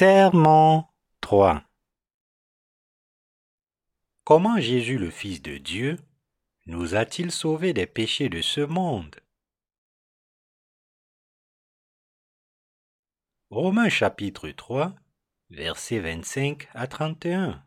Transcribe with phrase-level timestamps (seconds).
[0.00, 0.84] Sermon
[1.22, 1.64] 3
[4.22, 5.98] Comment Jésus le Fils de Dieu
[6.66, 9.16] nous a-t-il sauvés des péchés de ce monde?
[13.50, 14.94] Romains chapitre 3,
[15.50, 17.66] versets 25 à 31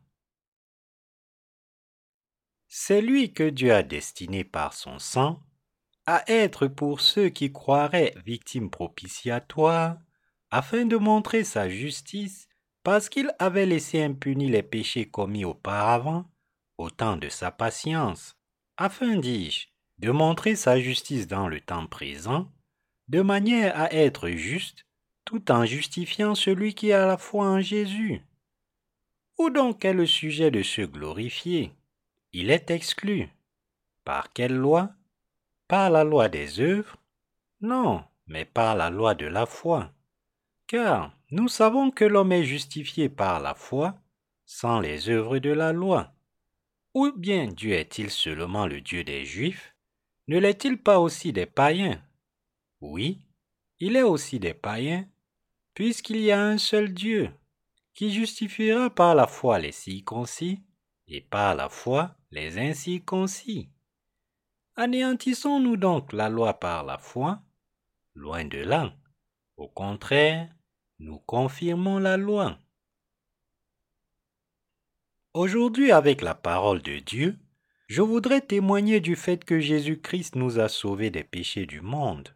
[2.69, 5.43] C'est lui que Dieu a destiné par son sang
[6.05, 9.97] à être pour ceux qui croiraient victimes propitiatoires
[10.51, 12.47] afin de montrer sa justice,
[12.83, 16.25] parce qu'il avait laissé impunis les péchés commis auparavant,
[16.77, 18.35] au temps de sa patience,
[18.77, 19.67] afin, dis-je,
[19.99, 22.51] de montrer sa justice dans le temps présent,
[23.07, 24.85] de manière à être juste,
[25.25, 28.21] tout en justifiant celui qui a la foi en Jésus.
[29.37, 31.71] Où donc est le sujet de se glorifier?
[32.33, 33.29] Il est exclu.
[34.03, 34.91] Par quelle loi?
[35.67, 36.97] Par la loi des œuvres?
[37.61, 39.91] Non, mais par la loi de la foi.
[40.71, 43.99] Car nous savons que l'homme est justifié par la foi
[44.45, 46.13] sans les œuvres de la loi.
[46.93, 49.75] Ou bien Dieu est-il seulement le Dieu des Juifs?
[50.29, 52.01] Ne l'est-il pas aussi des païens?
[52.79, 53.19] Oui,
[53.79, 55.05] il est aussi des païens,
[55.73, 57.31] puisqu'il y a un seul Dieu,
[57.93, 60.63] qui justifiera par la foi les circoncis
[61.05, 63.67] et par la foi les incirconcis.
[64.77, 67.41] Anéantissons-nous donc la loi par la foi?
[68.15, 68.93] Loin de là.
[69.57, 70.49] Au contraire,
[71.01, 72.59] nous confirmons la loi.
[75.33, 77.39] Aujourd'hui, avec la parole de Dieu,
[77.87, 82.29] je voudrais témoigner du fait que Jésus-Christ nous a sauvés des péchés du monde.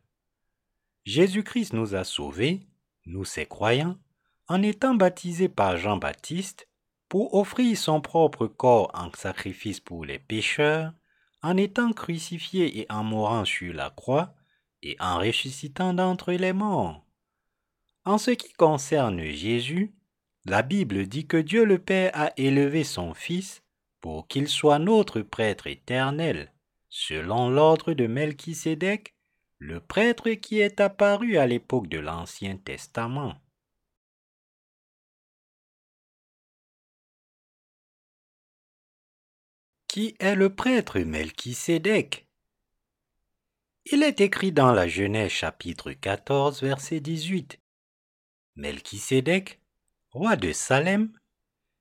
[1.04, 2.66] Jésus-Christ nous a sauvés,
[3.06, 3.98] nous ses croyants,
[4.48, 6.68] en étant baptisés par Jean-Baptiste
[7.08, 10.92] pour offrir son propre corps en sacrifice pour les pécheurs,
[11.44, 14.34] en étant crucifié et en mourant sur la croix,
[14.82, 17.05] et en ressuscitant d'entre les morts.
[18.06, 19.92] En ce qui concerne Jésus,
[20.46, 23.64] la Bible dit que Dieu le Père a élevé son Fils
[24.00, 26.54] pour qu'il soit notre prêtre éternel,
[26.90, 29.16] selon l'ordre de Melchisédek,
[29.58, 33.34] le prêtre qui est apparu à l'époque de l'Ancien Testament.
[39.88, 42.28] Qui est le prêtre Melchisédek?
[43.86, 47.60] Il est écrit dans la Genèse chapitre 14 verset 18.
[48.56, 49.60] Melchisédek,
[50.12, 51.12] roi de Salem,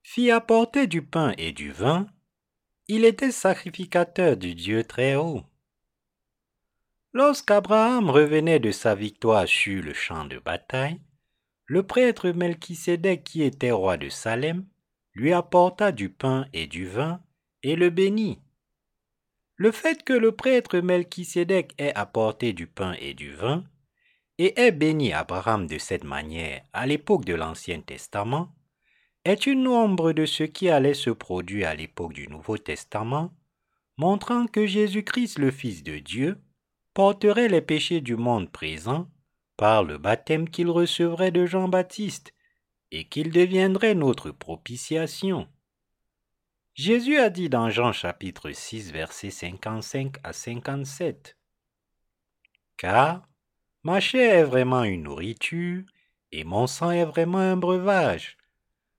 [0.03, 2.09] fit apporter du pain et du vin.
[2.89, 5.43] Il était sacrificateur du Dieu très haut.
[7.13, 11.01] Lorsqu'Abraham revenait de sa victoire sur le champ de bataille,
[11.67, 14.67] le prêtre Melchisédek, qui était roi de Salem,
[15.15, 17.23] lui apporta du pain et du vin
[17.63, 18.41] et le bénit.
[19.57, 23.65] Le fait que le prêtre Melchisédek ait apporté du pain et du vin
[24.39, 28.55] et est béni Abraham de cette manière à l'époque de l'Ancien Testament,
[29.25, 33.33] est une ombre de ce qui allait se produire à l'époque du Nouveau Testament,
[33.97, 36.39] montrant que Jésus-Christ, le Fils de Dieu,
[36.93, 39.09] porterait les péchés du monde présent
[39.57, 42.35] par le baptême qu'il recevrait de Jean-Baptiste
[42.91, 45.49] et qu'il deviendrait notre propitiation?
[46.75, 51.37] Jésus a dit dans Jean chapitre 6 versets 55 à 57
[52.77, 53.29] Car
[53.85, 55.85] Ma chair est vraiment une nourriture,
[56.33, 58.39] et mon sang est vraiment un breuvage.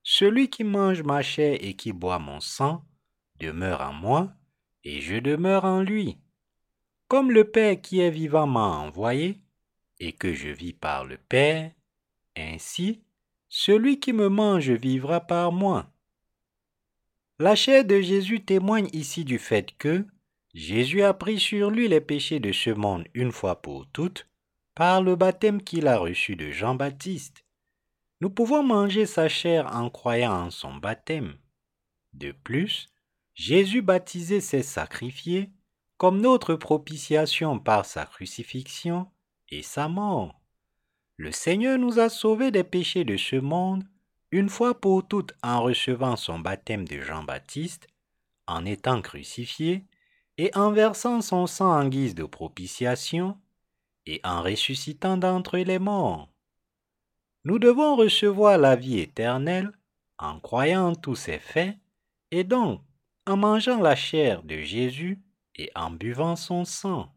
[0.03, 2.85] Celui qui mange ma chair et qui boit mon sang
[3.39, 4.31] demeure en moi,
[4.83, 6.19] et je demeure en lui.
[7.07, 9.41] Comme le Père qui est vivant m'a envoyé,
[9.99, 11.71] et que je vis par le Père,
[12.37, 13.01] ainsi
[13.49, 15.91] celui qui me mange vivra par moi.
[17.39, 20.05] La chair de Jésus témoigne ici du fait que
[20.53, 24.27] Jésus a pris sur lui les péchés de ce monde une fois pour toutes,
[24.75, 27.45] par le baptême qu'il a reçu de Jean-Baptiste.
[28.19, 31.37] Nous pouvons manger sa chair en croyant en son baptême.
[32.13, 32.89] De plus,
[33.33, 35.49] Jésus baptisé s'est sacrifié
[35.97, 39.07] comme notre propitiation par sa crucifixion
[39.49, 40.41] et sa mort.
[41.17, 43.85] Le Seigneur nous a sauvés des péchés de ce monde
[44.31, 47.87] une fois pour toutes en recevant son baptême de Jean-Baptiste,
[48.47, 49.85] en étant crucifié
[50.37, 53.37] et en versant son sang en guise de propitiation
[54.05, 56.29] et en ressuscitant d'entre les morts.
[57.43, 59.71] Nous devons recevoir la vie éternelle
[60.17, 61.77] en croyant tous ces faits,
[62.31, 62.81] et donc
[63.27, 65.19] en mangeant la chair de Jésus
[65.55, 67.11] et en buvant son sang.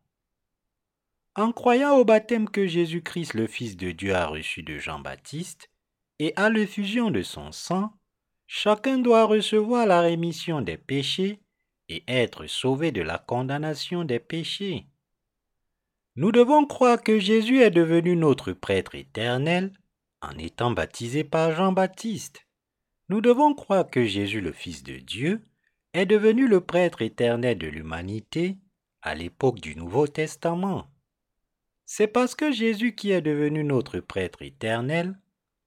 [1.35, 5.71] En croyant au baptême que Jésus-Christ le Fils de Dieu a reçu de Jean-Baptiste
[6.19, 7.93] et à l'effusion de son sang,
[8.47, 11.41] chacun doit recevoir la rémission des péchés
[11.89, 14.87] et être sauvé de la condamnation des péchés.
[16.19, 19.73] Nous devons croire que Jésus est devenu notre prêtre éternel
[20.21, 22.45] en étant baptisé par Jean-Baptiste.
[23.09, 25.41] Nous devons croire que Jésus, le Fils de Dieu,
[25.93, 28.57] est devenu le prêtre éternel de l'humanité
[29.01, 30.89] à l'époque du Nouveau Testament.
[31.87, 35.17] C'est parce que Jésus qui est devenu notre prêtre éternel,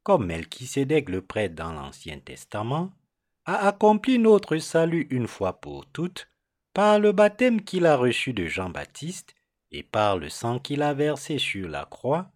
[0.04, 2.92] comme Melchisédek le prêtre dans l'Ancien Testament,
[3.46, 6.28] a accompli notre salut une fois pour toutes
[6.74, 9.34] par le baptême qu'il a reçu de Jean-Baptiste
[9.72, 12.32] et par le sang qu'il a versé sur la croix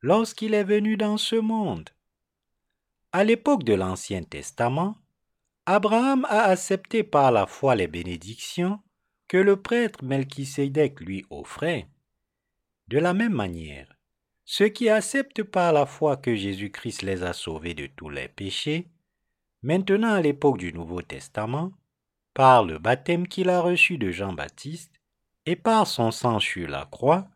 [0.00, 1.90] lorsqu'il est venu dans ce monde.
[3.12, 4.96] À l'époque de l'Ancien Testament,
[5.66, 8.80] Abraham a accepté par la foi les bénédictions
[9.28, 11.88] que le prêtre Melchisédek lui offrait.
[12.88, 13.94] De la même manière,
[14.46, 18.88] ceux qui acceptent par la foi que Jésus-Christ les a sauvés de tous les péchés,
[19.62, 21.72] maintenant à l'époque du Nouveau Testament,
[22.32, 24.97] par le baptême qu'il a reçu de Jean-Baptiste
[25.48, 27.26] et par son sang sur la croix,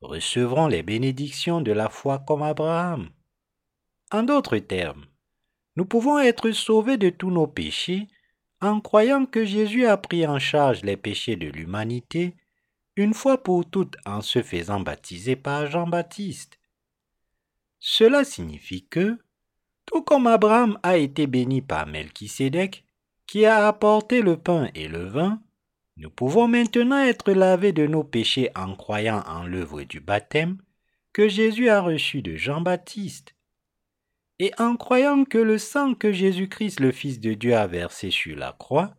[0.00, 3.10] recevront les bénédictions de la foi comme Abraham.
[4.10, 5.04] En d'autres termes,
[5.76, 8.08] nous pouvons être sauvés de tous nos péchés
[8.62, 12.34] en croyant que Jésus a pris en charge les péchés de l'humanité
[12.96, 16.58] une fois pour toutes en se faisant baptiser par Jean-Baptiste.
[17.80, 19.18] Cela signifie que,
[19.84, 22.86] tout comme Abraham a été béni par Melchisédek,
[23.26, 25.42] qui a apporté le pain et le vin,
[25.98, 30.58] nous pouvons maintenant être lavés de nos péchés en croyant en l'œuvre du baptême
[31.12, 33.34] que Jésus a reçu de Jean-Baptiste.
[34.38, 38.36] Et en croyant que le sang que Jésus-Christ le Fils de Dieu a versé sur
[38.36, 38.94] la croix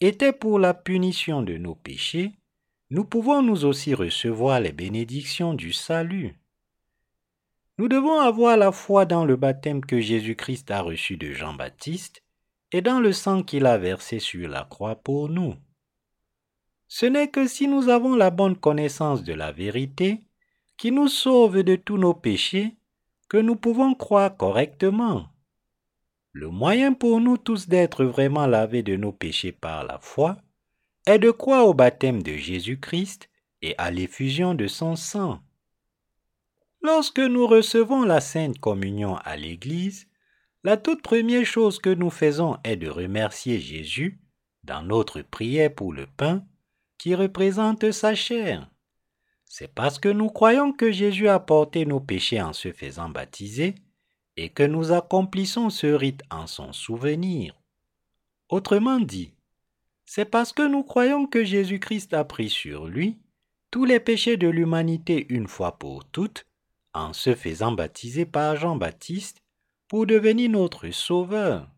[0.00, 2.38] était pour la punition de nos péchés,
[2.90, 6.38] nous pouvons nous aussi recevoir les bénédictions du salut.
[7.78, 12.22] Nous devons avoir la foi dans le baptême que Jésus-Christ a reçu de Jean-Baptiste
[12.70, 15.56] et dans le sang qu'il a versé sur la croix pour nous.
[16.88, 20.20] Ce n'est que si nous avons la bonne connaissance de la vérité,
[20.78, 22.76] qui nous sauve de tous nos péchés,
[23.28, 25.28] que nous pouvons croire correctement.
[26.32, 30.38] Le moyen pour nous tous d'être vraiment lavés de nos péchés par la foi
[31.04, 33.28] est de croire au baptême de Jésus-Christ
[33.60, 35.40] et à l'effusion de son sang.
[36.80, 40.06] Lorsque nous recevons la Sainte Communion à l'Église,
[40.64, 44.20] la toute première chose que nous faisons est de remercier Jésus
[44.64, 46.44] dans notre prière pour le pain
[46.98, 48.68] qui représente sa chair.
[49.46, 53.76] C'est parce que nous croyons que Jésus a porté nos péchés en se faisant baptiser
[54.36, 57.54] et que nous accomplissons ce rite en son souvenir.
[58.48, 59.32] Autrement dit,
[60.04, 63.18] c'est parce que nous croyons que Jésus-Christ a pris sur lui
[63.70, 66.46] tous les péchés de l'humanité une fois pour toutes,
[66.94, 69.42] en se faisant baptiser par Jean-Baptiste
[69.88, 71.70] pour devenir notre Sauveur.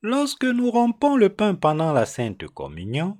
[0.00, 3.18] Lorsque nous rompons le pain pendant la Sainte Communion,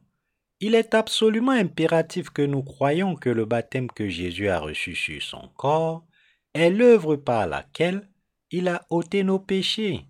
[0.64, 5.20] il est absolument impératif que nous croyions que le baptême que Jésus a reçu sur
[5.20, 6.06] son corps
[6.54, 8.08] est l'œuvre par laquelle
[8.52, 10.06] il a ôté nos péchés.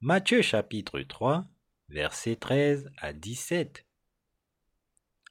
[0.00, 1.44] Matthieu chapitre 3,
[1.88, 3.84] versets 13 à 17.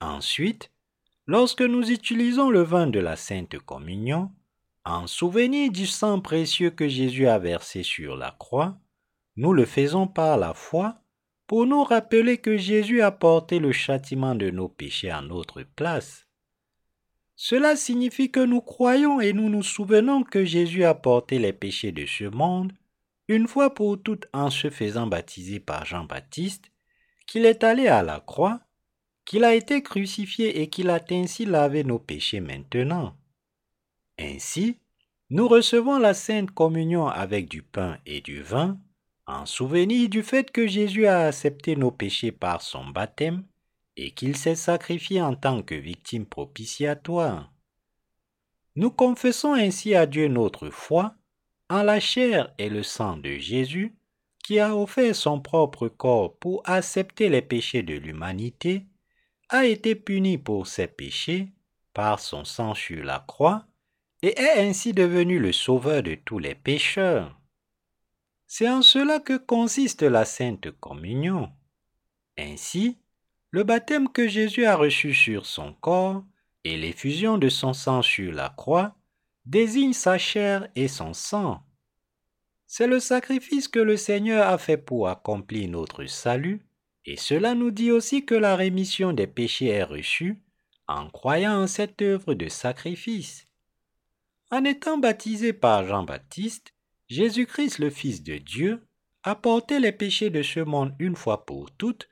[0.02, 0.74] Ensuite,
[1.26, 4.34] lorsque nous utilisons le vin de la Sainte Communion,
[4.84, 8.78] en souvenir du sang précieux que Jésus a versé sur la croix,
[9.38, 11.02] nous le faisons par la foi
[11.48, 16.28] pour nous rappeler que Jésus a porté le châtiment de nos péchés à notre place.
[17.36, 21.92] Cela signifie que nous croyons et nous nous souvenons que Jésus a porté les péchés
[21.92, 22.74] de ce monde
[23.28, 26.72] une fois pour toutes en se faisant baptiser par Jean-Baptiste,
[27.26, 28.62] qu'il est allé à la croix,
[29.26, 33.16] qu'il a été crucifié et qu'il a ainsi lavé nos péchés maintenant.
[34.18, 34.80] Ainsi,
[35.30, 38.80] nous recevons la sainte communion avec du pain et du vin,
[39.28, 43.44] en souvenir du fait que Jésus a accepté nos péchés par son baptême
[43.98, 47.52] et qu'il s'est sacrifié en tant que victime propitiatoire.
[48.76, 51.16] Nous confessons ainsi à Dieu notre foi
[51.70, 53.96] en la chair et le sang de Jésus,
[54.44, 58.86] qui a offert son propre corps pour accepter les péchés de l'humanité,
[59.50, 61.50] a été puni pour ses péchés
[61.94, 63.66] par son sang sur la croix,
[64.22, 67.37] et est ainsi devenu le sauveur de tous les pécheurs.
[68.48, 71.52] C'est en cela que consiste la Sainte Communion.
[72.38, 72.98] Ainsi,
[73.52, 76.24] le baptême que Jésus a reçu sur son corps
[76.64, 78.96] et l'effusion de son sang sur la croix
[79.46, 81.62] désignent sa chair et son sang.
[82.68, 86.66] C'est le sacrifice que le Seigneur a fait pour accomplir notre salut,
[87.06, 90.42] et cela nous dit aussi que la rémission des péchés est reçue
[90.88, 93.46] en croyant en cette œuvre de sacrifice.
[94.52, 96.74] En étant baptisé par Jean-Baptiste,
[97.10, 98.86] Jésus-Christ, le Fils de Dieu,
[99.24, 102.10] a porté les péchés de ce monde une fois pour toutes,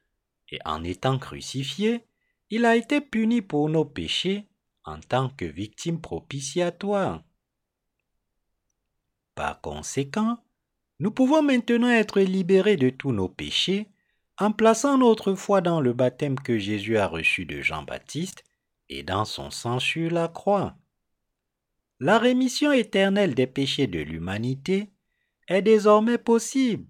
[0.49, 2.05] et en étant crucifié,
[2.49, 4.47] il a été puni pour nos péchés
[4.83, 7.23] en tant que victime propitiatoire.
[9.33, 10.37] Par conséquent,
[10.99, 13.89] nous pouvons maintenant être libérés de tous nos péchés
[14.37, 18.43] en plaçant notre foi dans le baptême que Jésus a reçu de Jean-Baptiste
[18.89, 20.75] et dans son sang sur la croix.
[22.05, 24.91] La rémission éternelle des péchés de l'humanité
[25.47, 26.85] est désormais possible,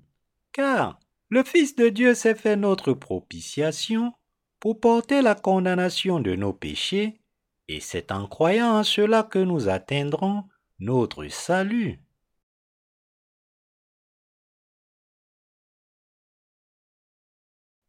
[0.51, 4.13] car le Fils de Dieu s'est fait notre propitiation
[4.60, 7.22] pour porter la condamnation de nos péchés,
[7.69, 10.43] et c'est en croyant en cela que nous atteindrons
[10.79, 12.01] notre salut.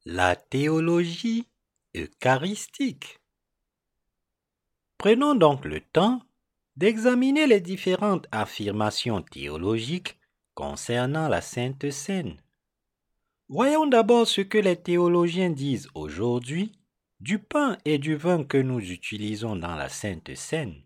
[0.04, 1.48] La théologie
[1.96, 3.18] eucharistique.
[4.96, 6.22] Prenons donc le temps
[6.76, 10.18] d'examiner les différentes affirmations théologiques
[10.54, 12.36] concernant la Sainte Seine.
[13.48, 16.72] Voyons d'abord ce que les théologiens disent aujourd'hui
[17.20, 20.82] du pain et du vin que nous utilisons dans la Sainte Seine.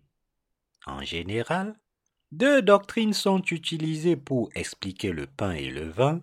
[0.86, 1.78] En général,
[2.32, 6.20] deux doctrines sont utilisées pour expliquer le pain et le vin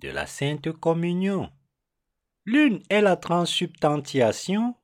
[0.00, 1.50] de la Sainte Communion.
[2.44, 4.76] L'une est la transsubstantiation,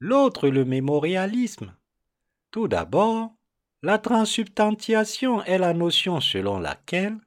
[0.00, 1.74] l'autre le mémorialisme.
[2.50, 3.34] Tout d'abord,
[3.82, 7.18] la transsubstantiation est la notion selon laquelle,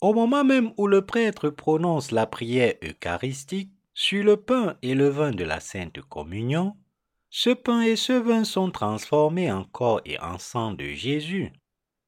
[0.00, 5.08] au moment même où le prêtre prononce la prière eucharistique sur le pain et le
[5.08, 6.76] vin de la Sainte Communion,
[7.30, 11.52] ce pain et ce vin sont transformés en corps et en sang de Jésus.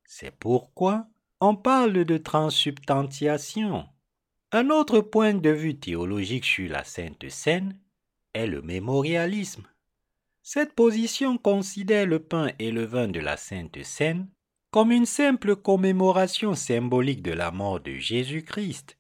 [0.05, 1.07] C'est pourquoi
[1.41, 3.87] on parle de transsubstantiation.
[4.53, 7.79] Un autre point de vue théologique sur la Sainte Seine
[8.33, 9.65] est le mémorialisme.
[10.43, 14.29] Cette position considère le pain et le vin de la Sainte Seine
[14.71, 18.97] comme une simple commémoration symbolique de la mort de Jésus-Christ.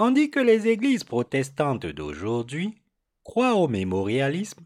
[0.00, 2.74] On dit que les églises protestantes d'aujourd'hui
[3.22, 4.64] croient au mémorialisme,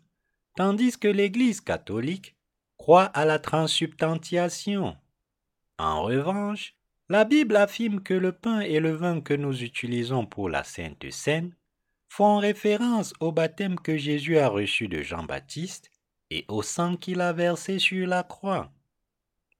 [0.56, 2.36] tandis que l'Église catholique
[2.78, 4.96] croit à la transsubstantiation.
[5.78, 6.74] En revanche,
[7.08, 11.10] la Bible affirme que le pain et le vin que nous utilisons pour la Sainte
[11.10, 11.54] Seine
[12.14, 15.90] font référence au baptême que Jésus a reçu de Jean-Baptiste
[16.28, 18.70] et au sang qu'il a versé sur la croix.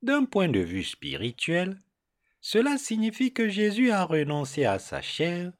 [0.03, 1.79] D'un point de vue spirituel,
[2.41, 5.51] cela signifie que Jésus a renoncé à sa chair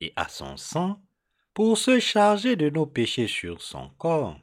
[0.00, 1.02] et à son sang
[1.52, 4.40] pour se charger de nos péchés sur son corps.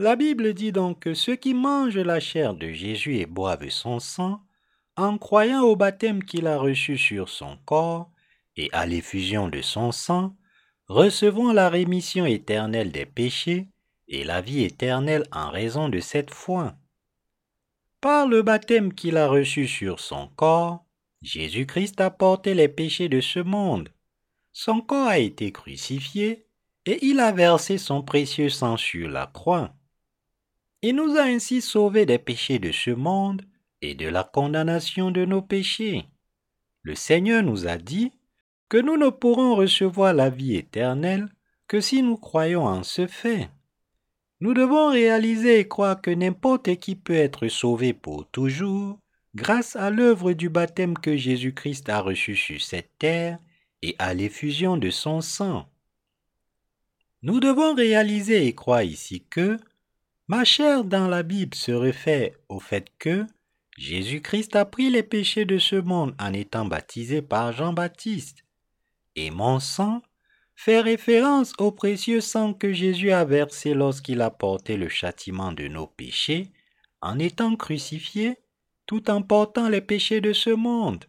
[0.00, 4.00] La Bible dit donc que ceux qui mangent la chair de Jésus et boivent son
[4.00, 4.42] sang
[4.96, 8.10] en croyant au baptême qu'il a reçu sur son corps
[8.56, 10.34] et à l'effusion de son sang,
[10.88, 13.68] recevons la rémission éternelle des péchés
[14.08, 16.74] et la vie éternelle en raison de cette foi.
[18.00, 20.84] Par le baptême qu'il a reçu sur son corps,
[21.20, 23.90] Jésus-Christ a porté les péchés de ce monde.
[24.52, 26.46] Son corps a été crucifié
[26.86, 29.74] et il a versé son précieux sang sur la croix.
[30.80, 33.42] Il nous a ainsi sauvés des péchés de ce monde
[33.82, 36.06] et de la condamnation de nos péchés.
[36.82, 38.12] Le Seigneur nous a dit
[38.68, 41.28] que nous ne pourrons recevoir la vie éternelle
[41.66, 43.50] que si nous croyons en ce fait.
[44.40, 48.98] Nous devons réaliser et croire que n'importe qui peut être sauvé pour toujours
[49.34, 53.38] grâce à l'œuvre du baptême que Jésus-Christ a reçu sur cette terre
[53.82, 55.68] et à l'effusion de son sang.
[57.22, 59.58] Nous devons réaliser et croire ici que
[60.28, 63.26] ma chair dans la Bible se réfère au fait que
[63.76, 68.44] Jésus-Christ a pris les péchés de ce monde en étant baptisé par Jean-Baptiste.
[69.20, 70.00] Et mon sang
[70.54, 75.66] fait référence au précieux sang que Jésus a versé lorsqu'il a porté le châtiment de
[75.66, 76.52] nos péchés
[77.00, 78.36] en étant crucifié
[78.86, 81.04] tout en portant les péchés de ce monde.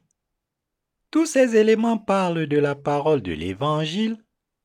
[1.12, 4.18] Tous ces éléments parlent de la parole de l'Évangile,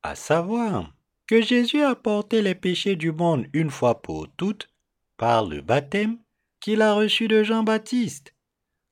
[0.03, 0.95] à savoir
[1.27, 4.71] que Jésus a porté les péchés du monde une fois pour toutes
[5.19, 6.17] par le baptême
[6.61, 8.35] qu'il a reçu de Jean-Baptiste,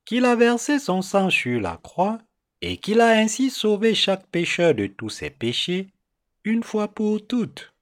[0.05, 2.19] qu'il a versé son sang sur la croix
[2.65, 5.89] et qu'il a ainsi sauvé chaque pécheur de tous ses péchés
[6.45, 7.73] une fois pour toutes.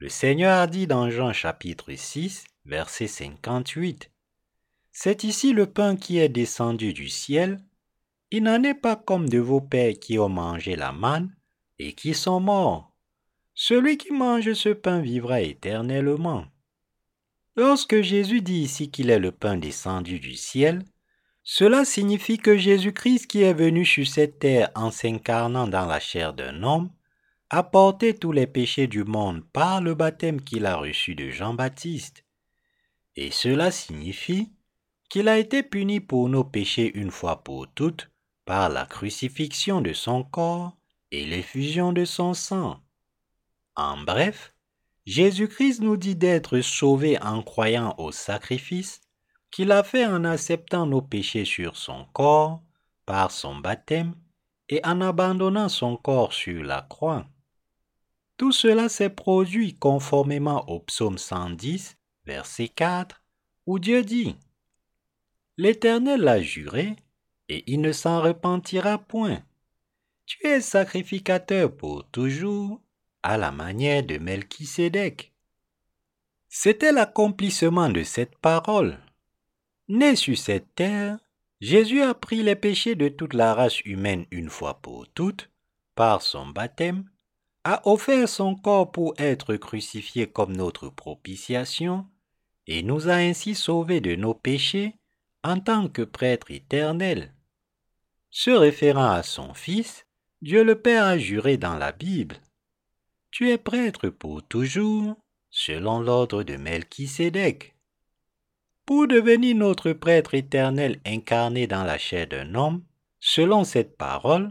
[0.00, 4.10] Le Seigneur a dit dans Jean chapitre 6, verset 58,
[4.90, 7.62] C'est ici le pain qui est descendu du ciel.
[8.32, 11.32] Il n'en est pas comme de vos pères qui ont mangé la manne
[11.78, 12.92] et qui sont morts.
[13.54, 16.46] Celui qui mange ce pain vivra éternellement.
[17.54, 20.82] Lorsque Jésus dit ici qu'il est le pain descendu du ciel,
[21.44, 26.32] cela signifie que Jésus-Christ qui est venu sur cette terre en s'incarnant dans la chair
[26.34, 26.90] d'un homme,
[27.50, 32.24] a porté tous les péchés du monde par le baptême qu'il a reçu de Jean-Baptiste.
[33.16, 34.52] Et cela signifie
[35.10, 38.10] qu'il a été puni pour nos péchés une fois pour toutes
[38.46, 40.76] par la crucifixion de son corps
[41.10, 42.80] et l'effusion de son sang.
[43.76, 44.54] En bref,
[45.04, 49.02] Jésus-Christ nous dit d'être sauvés en croyant au sacrifice
[49.52, 52.60] qu'il a fait en acceptant nos péchés sur son corps,
[53.06, 54.14] par son baptême
[54.68, 57.26] et en abandonnant son corps sur la croix.
[58.38, 63.22] Tout cela s'est produit conformément au psaume 110, verset 4,
[63.66, 64.36] où Dieu dit
[65.58, 66.96] L'Éternel l'a juré,
[67.48, 69.42] et il ne s'en repentira point.
[70.24, 72.80] Tu es sacrificateur pour toujours,
[73.22, 75.32] à la manière de Melchisédek.
[76.48, 78.98] C'était l'accomplissement de cette parole.
[79.88, 81.18] Né sur cette terre,
[81.60, 85.50] Jésus a pris les péchés de toute la race humaine une fois pour toutes,
[85.94, 87.08] par son baptême,
[87.64, 92.06] a offert son corps pour être crucifié comme notre propitiation,
[92.66, 94.96] et nous a ainsi sauvés de nos péchés
[95.44, 97.34] en tant que prêtre éternel.
[98.30, 100.06] Se référant à son Fils,
[100.40, 102.36] Dieu le Père a juré dans la Bible.
[103.30, 105.16] Tu es prêtre pour toujours,
[105.50, 107.71] selon l'ordre de Melchisédek.
[108.84, 112.82] Pour devenir notre prêtre éternel incarné dans la chair d'un homme,
[113.20, 114.50] selon cette parole,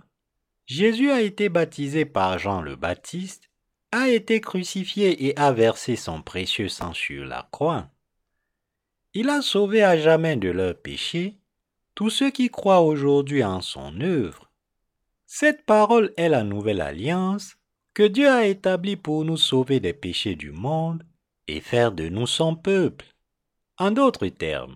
[0.65, 3.49] Jésus a été baptisé par Jean le Baptiste,
[3.91, 7.89] a été crucifié et a versé son précieux sang sur la croix.
[9.13, 11.37] Il a sauvé à jamais de leurs péchés
[11.93, 14.49] tous ceux qui croient aujourd'hui en son œuvre.
[15.25, 17.57] Cette parole est la nouvelle alliance
[17.93, 21.03] que Dieu a établie pour nous sauver des péchés du monde
[21.47, 23.10] et faire de nous son peuple.
[23.81, 24.75] En d'autres termes,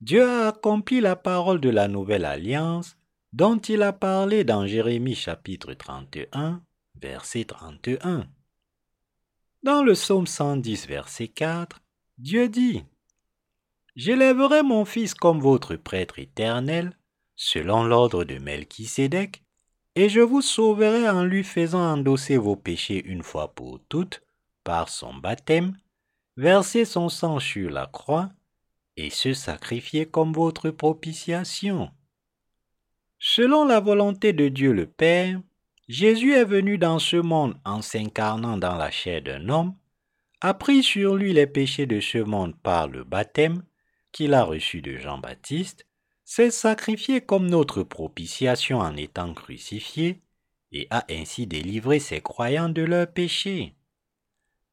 [0.00, 2.96] Dieu a accompli la parole de la nouvelle alliance
[3.34, 6.62] dont il a parlé dans Jérémie chapitre 31,
[6.94, 8.26] verset 31.
[9.62, 11.82] Dans le psaume 110, verset 4,
[12.16, 12.82] Dieu dit
[13.94, 16.96] J'élèverai mon fils comme votre prêtre éternel,
[17.36, 19.44] selon l'ordre de Melchisédek,
[19.96, 24.22] et je vous sauverai en lui faisant endosser vos péchés une fois pour toutes,
[24.64, 25.76] par son baptême,
[26.36, 28.30] verser son sang sur la croix,
[28.96, 31.90] et se sacrifier comme votre propitiation.
[33.18, 35.40] Selon la volonté de Dieu le Père,
[35.88, 39.74] Jésus est venu dans ce monde en s'incarnant dans la chair d'un homme,
[40.40, 43.62] a pris sur lui les péchés de ce monde par le baptême,
[44.12, 45.86] qu'il a reçu de Jean-Baptiste,
[46.24, 50.22] s'est sacrifié comme notre propitiation en étant crucifié,
[50.72, 53.74] et a ainsi délivré ses croyants de leurs péchés.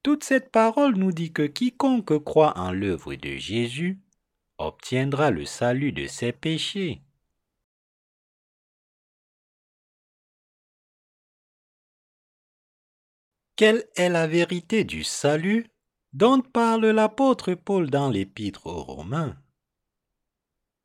[0.07, 3.99] Toute cette parole nous dit que quiconque croit en l'œuvre de Jésus
[4.57, 7.01] obtiendra le salut de ses péchés.
[13.57, 15.69] Quelle est la vérité du salut
[16.13, 19.37] dont parle l'apôtre Paul dans l'épître aux Romains?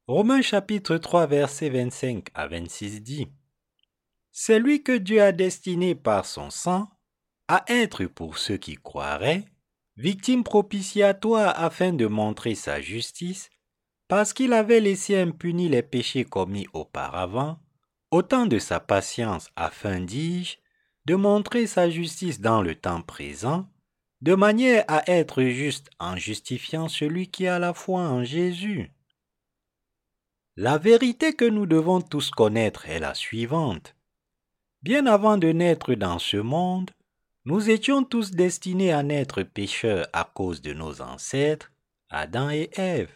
[0.08, 3.28] Romains chapitre 3 versets 25 à 26 dit
[4.32, 6.88] C'est lui que Dieu a destiné par son sang
[7.52, 9.44] à être pour ceux qui croiraient,
[9.98, 13.50] victime propitiatoire afin de montrer sa justice,
[14.08, 17.58] parce qu'il avait laissé impunis les péchés commis auparavant,
[18.10, 20.56] autant de sa patience afin, dis-je,
[21.04, 23.68] de montrer sa justice dans le temps présent,
[24.22, 28.92] de manière à être juste en justifiant celui qui a la foi en Jésus.
[30.56, 33.94] La vérité que nous devons tous connaître est la suivante.
[34.80, 36.92] Bien avant de naître dans ce monde,
[37.44, 41.72] nous étions tous destinés à naître pécheurs à cause de nos ancêtres,
[42.08, 43.10] Adam et Ève.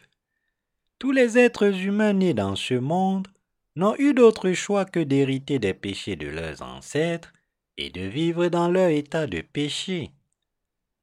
[0.98, 3.28] Tous les êtres humains nés dans ce monde
[3.76, 7.32] n'ont eu d'autre choix que d'hériter des péchés de leurs ancêtres
[7.76, 10.10] et de vivre dans leur état de péché.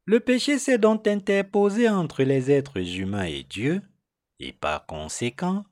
[0.06, 3.82] Le péché s'est donc interposé entre les êtres humains et Dieu,
[4.40, 5.64] et par conséquent,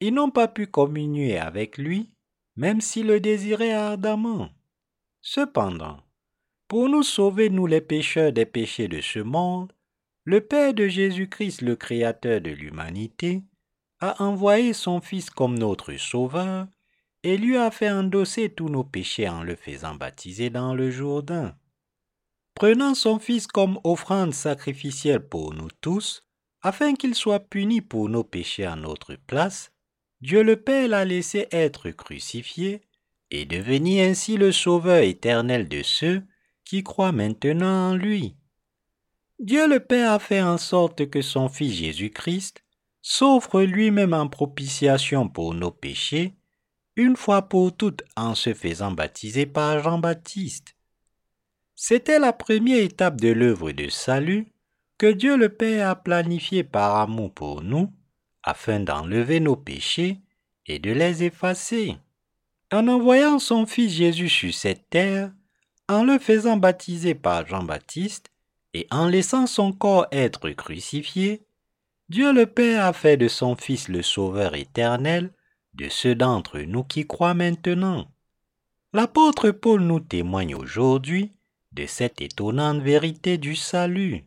[0.00, 2.10] ils n'ont pas pu communier avec lui,
[2.56, 4.50] même s'ils le désiraient ardemment.
[5.22, 6.00] Cependant,
[6.68, 9.72] pour nous sauver, nous les pécheurs des péchés de ce monde,
[10.24, 13.42] le Père de Jésus-Christ, le Créateur de l'humanité,
[14.00, 16.66] a envoyé son Fils comme notre Sauveur
[17.22, 21.56] et lui a fait endosser tous nos péchés en le faisant baptiser dans le Jourdain.
[22.54, 26.24] Prenant son Fils comme offrande sacrificielle pour nous tous,
[26.60, 29.72] afin qu'il soit puni pour nos péchés à notre place,
[30.20, 32.82] Dieu le Père l'a laissé être crucifié
[33.30, 36.22] et devenir ainsi le Sauveur éternel de ceux
[36.68, 38.36] qui croient maintenant en lui.
[39.38, 42.62] Dieu le Père a fait en sorte que son Fils Jésus-Christ
[43.00, 46.34] s'offre lui-même en propitiation pour nos péchés,
[46.96, 50.76] une fois pour toutes en se faisant baptiser par Jean-Baptiste.
[51.74, 54.52] C'était la première étape de l'œuvre de salut
[54.98, 57.90] que Dieu le Père a planifiée par amour pour nous,
[58.42, 60.20] afin d'enlever nos péchés
[60.66, 61.96] et de les effacer.
[62.70, 65.32] En envoyant son Fils Jésus sur cette terre,
[65.88, 68.30] en le faisant baptiser par Jean-Baptiste
[68.74, 71.46] et en laissant son corps être crucifié,
[72.08, 75.32] Dieu le Père a fait de son Fils le Sauveur éternel
[75.74, 78.10] de ceux d'entre nous qui croient maintenant.
[78.92, 81.32] L'apôtre Paul nous témoigne aujourd'hui
[81.72, 84.24] de cette étonnante vérité du salut.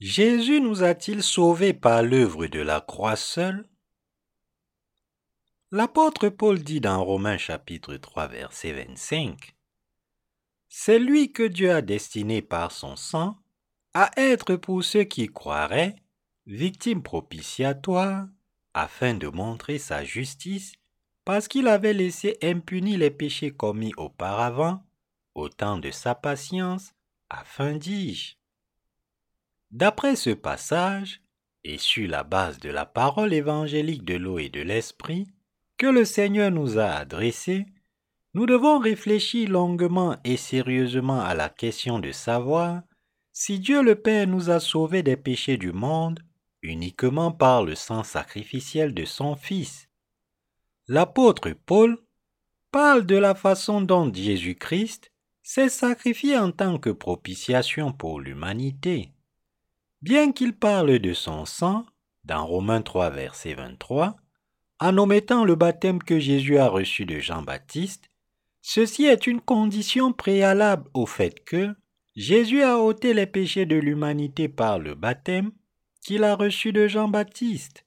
[0.00, 3.69] Jésus nous a-t-il sauvés par l'œuvre de la croix seule?
[5.72, 9.54] L'apôtre Paul dit dans Romains chapitre 3 verset 25
[10.68, 13.36] C'est lui que Dieu a destiné par son sang
[13.94, 15.94] à être pour ceux qui croiraient
[16.46, 18.26] victime propitiatoire
[18.74, 20.72] afin de montrer sa justice
[21.24, 24.84] parce qu'il avait laissé impunis les péchés commis auparavant
[25.36, 26.94] au temps de sa patience
[27.28, 28.34] afin dis-je
[29.70, 31.22] D'après ce passage,
[31.62, 35.28] et sur la base de la parole évangélique de l'eau et de l'esprit
[35.80, 37.64] que le Seigneur nous a adressée,
[38.34, 42.82] nous devons réfléchir longuement et sérieusement à la question de savoir
[43.32, 46.20] si Dieu le Père nous a sauvés des péchés du monde
[46.60, 49.88] uniquement par le sang sacrificiel de son Fils.
[50.86, 51.96] L'apôtre Paul
[52.70, 55.10] parle de la façon dont Jésus-Christ
[55.42, 59.14] s'est sacrifié en tant que propitiation pour l'humanité.
[60.02, 61.86] Bien qu'il parle de son sang,
[62.24, 64.20] dans Romains 3, verset 23,
[64.80, 68.10] en omettant le baptême que Jésus a reçu de Jean-Baptiste,
[68.62, 71.74] ceci est une condition préalable au fait que
[72.16, 75.52] Jésus a ôté les péchés de l'humanité par le baptême
[76.00, 77.84] qu'il a reçu de Jean-Baptiste.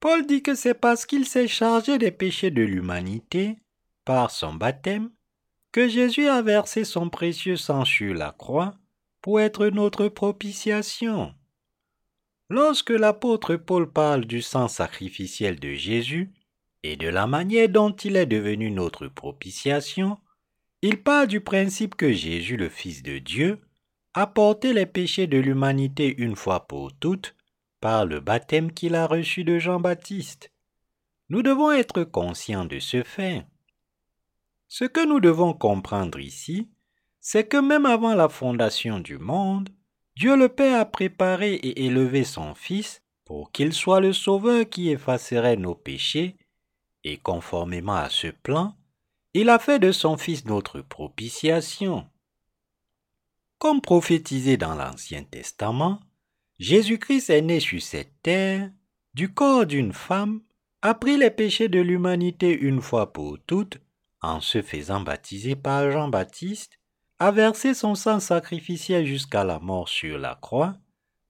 [0.00, 3.56] Paul dit que c'est parce qu'il s'est chargé des péchés de l'humanité
[4.04, 5.10] par son baptême
[5.72, 8.74] que Jésus a versé son précieux sang sur la croix
[9.22, 11.34] pour être notre propitiation.
[12.50, 16.30] Lorsque l'apôtre Paul parle du sang sacrificiel de Jésus
[16.82, 20.18] et de la manière dont il est devenu notre propitiation,
[20.82, 23.60] il parle du principe que Jésus, le Fils de Dieu,
[24.12, 27.34] a porté les péchés de l'humanité une fois pour toutes
[27.80, 30.52] par le baptême qu'il a reçu de Jean-Baptiste.
[31.30, 33.46] Nous devons être conscients de ce fait.
[34.68, 36.68] Ce que nous devons comprendre ici,
[37.20, 39.70] c'est que même avant la fondation du monde,
[40.16, 44.90] Dieu le Père a préparé et élevé son Fils pour qu'il soit le Sauveur qui
[44.90, 46.36] effacerait nos péchés,
[47.02, 48.76] et conformément à ce plan,
[49.32, 52.06] il a fait de son Fils notre propitiation.
[53.58, 56.00] Comme prophétisé dans l'Ancien Testament,
[56.58, 58.70] Jésus-Christ est né sur cette terre,
[59.14, 60.42] du corps d'une femme,
[60.82, 63.80] a pris les péchés de l'humanité une fois pour toutes,
[64.20, 66.78] en se faisant baptiser par Jean-Baptiste,
[67.24, 70.76] a versé son sang sacrificiel jusqu'à la mort sur la croix,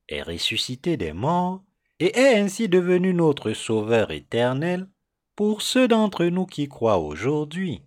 [0.09, 1.63] est ressuscité des morts,
[2.01, 4.89] et est ainsi devenu notre Sauveur éternel
[5.37, 7.81] pour ceux d'entre nous qui croient aujourd'hui.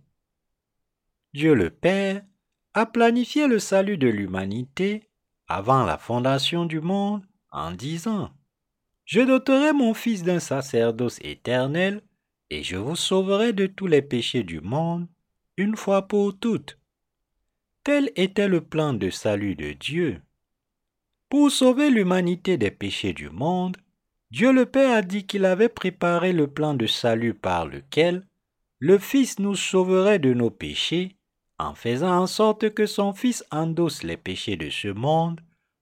[1.34, 2.22] Dieu le Père
[2.72, 5.10] a planifié le salut de l'humanité
[5.46, 8.30] avant la fondation du monde en disant
[9.04, 12.00] Je doterai mon Fils d'un sacerdoce éternel,
[12.48, 15.06] et je vous sauverai de tous les péchés du monde,
[15.58, 16.78] une fois pour toutes.
[17.84, 20.20] Tel était le plan de salut de Dieu.
[21.28, 23.76] Pour sauver l'humanité des péchés du monde,
[24.30, 28.26] Dieu le Père a dit qu'il avait préparé le plan de salut par lequel
[28.78, 31.16] le Fils nous sauverait de nos péchés
[31.58, 35.40] en faisant en sorte que son Fils endosse les péchés de ce monde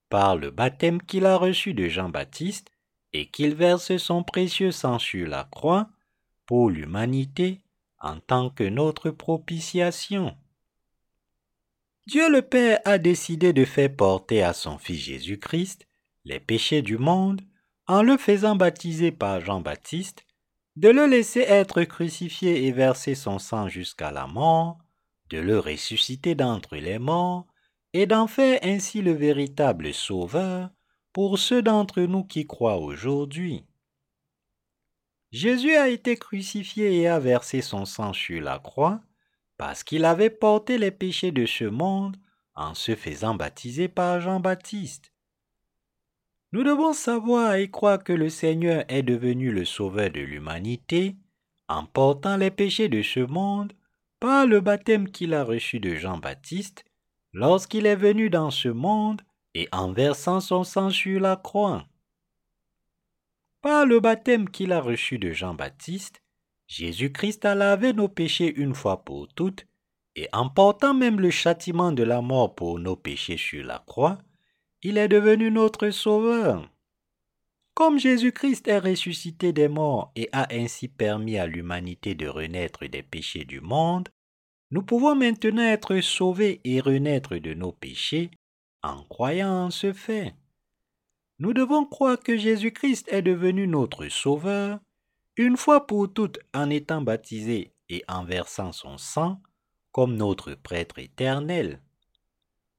[0.08, 2.70] par le baptême qu'il a reçu de Jean-Baptiste
[3.12, 5.88] et qu'il verse son précieux sang sur la croix
[6.46, 7.60] pour l'humanité
[8.00, 10.36] en tant que notre propitiation.
[12.06, 15.88] Dieu le Père a décidé de faire porter à son Fils Jésus-Christ
[16.24, 17.40] les péchés du monde
[17.88, 20.24] en le faisant baptiser par Jean-Baptiste,
[20.76, 24.78] de le laisser être crucifié et verser son sang jusqu'à la mort,
[25.30, 27.46] de le ressusciter d'entre les morts,
[27.92, 30.70] et d'en faire ainsi le véritable Sauveur
[31.12, 33.64] pour ceux d'entre nous qui croient aujourd'hui.
[35.32, 39.00] Jésus a été crucifié et a versé son sang sur la croix
[39.56, 42.16] parce qu'il avait porté les péchés de ce monde
[42.54, 45.12] en se faisant baptiser par Jean-Baptiste.
[46.52, 51.16] Nous devons savoir et croire que le Seigneur est devenu le Sauveur de l'humanité
[51.68, 53.72] en portant les péchés de ce monde
[54.20, 56.84] par le baptême qu'il a reçu de Jean-Baptiste
[57.32, 59.22] lorsqu'il est venu dans ce monde
[59.54, 61.86] et en versant son sang sur la croix.
[63.60, 66.22] Par le baptême qu'il a reçu de Jean-Baptiste,
[66.68, 69.66] Jésus-Christ a lavé nos péchés une fois pour toutes,
[70.14, 74.18] et en portant même le châtiment de la mort pour nos péchés sur la croix,
[74.82, 76.70] il est devenu notre Sauveur.
[77.74, 83.02] Comme Jésus-Christ est ressuscité des morts et a ainsi permis à l'humanité de renaître des
[83.02, 84.08] péchés du monde,
[84.70, 88.30] nous pouvons maintenant être sauvés et renaître de nos péchés
[88.82, 90.34] en croyant en ce fait.
[91.38, 94.80] nous devons croire que Jésus-Christ est devenu notre Sauveur,
[95.36, 99.40] une fois pour toutes en étant baptisé et en versant son sang
[99.92, 101.80] comme notre prêtre éternel.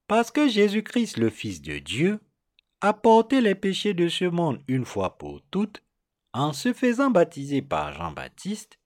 [0.07, 2.19] Parce que Jésus-Christ, le Fils de Dieu,
[2.81, 5.83] a porté les péchés de ce monde une fois pour toutes,
[6.33, 8.79] en se faisant baptiser par Jean-Baptiste,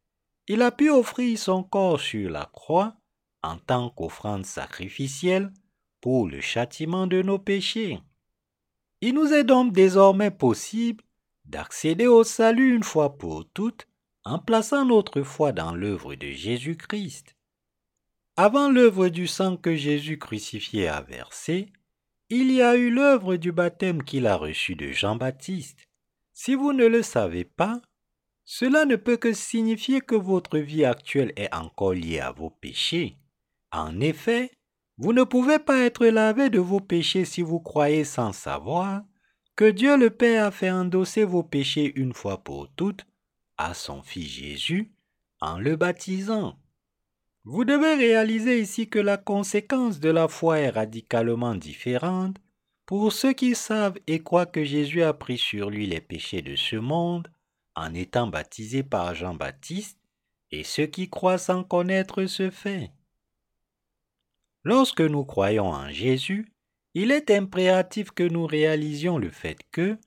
[0.47, 2.95] il a pu offrir son corps sur la croix
[3.43, 5.51] en tant qu'offrande sacrificielle
[5.99, 7.99] pour le châtiment de nos péchés.
[9.01, 11.03] Il nous est donc désormais possible
[11.51, 13.87] d'accéder au salut une fois pour toutes
[14.23, 17.35] en plaçant notre foi dans l'œuvre de Jésus-Christ.
[18.37, 21.73] Avant l'œuvre du sang que Jésus crucifié a versé,
[22.29, 25.89] il y a eu l'œuvre du baptême qu'il a reçu de Jean-Baptiste.
[26.31, 27.81] Si vous ne le savez pas,
[28.45, 33.17] cela ne peut que signifier que votre vie actuelle est encore liée à vos péchés.
[33.73, 34.51] En effet,
[34.97, 39.03] vous ne pouvez pas être lavé de vos péchés si vous croyez sans savoir
[39.61, 43.05] que Dieu le Père a fait endosser vos péchés une fois pour toutes
[43.59, 44.91] à son Fils Jésus
[45.39, 46.57] en le baptisant.
[47.43, 52.37] Vous devez réaliser ici que la conséquence de la foi est radicalement différente
[52.87, 56.55] pour ceux qui savent et croient que Jésus a pris sur lui les péchés de
[56.55, 57.27] ce monde
[57.75, 59.99] en étant baptisé par Jean-Baptiste
[60.49, 62.93] et ceux qui croient sans connaître ce fait.
[64.63, 66.51] Lorsque nous croyons en Jésus,
[66.93, 69.97] il est impératif que nous réalisions le fait que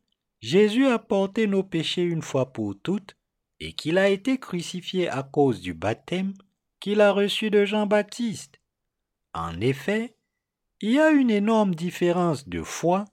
[0.41, 3.17] Jésus a porté nos péchés une fois pour toutes
[3.61, 6.35] et qu'il a été crucifié à cause du baptême
[6.81, 8.61] qu'il a reçu de Jean-Baptiste.
[9.33, 10.17] En effet,
[10.83, 13.07] il y a une énorme différence de foi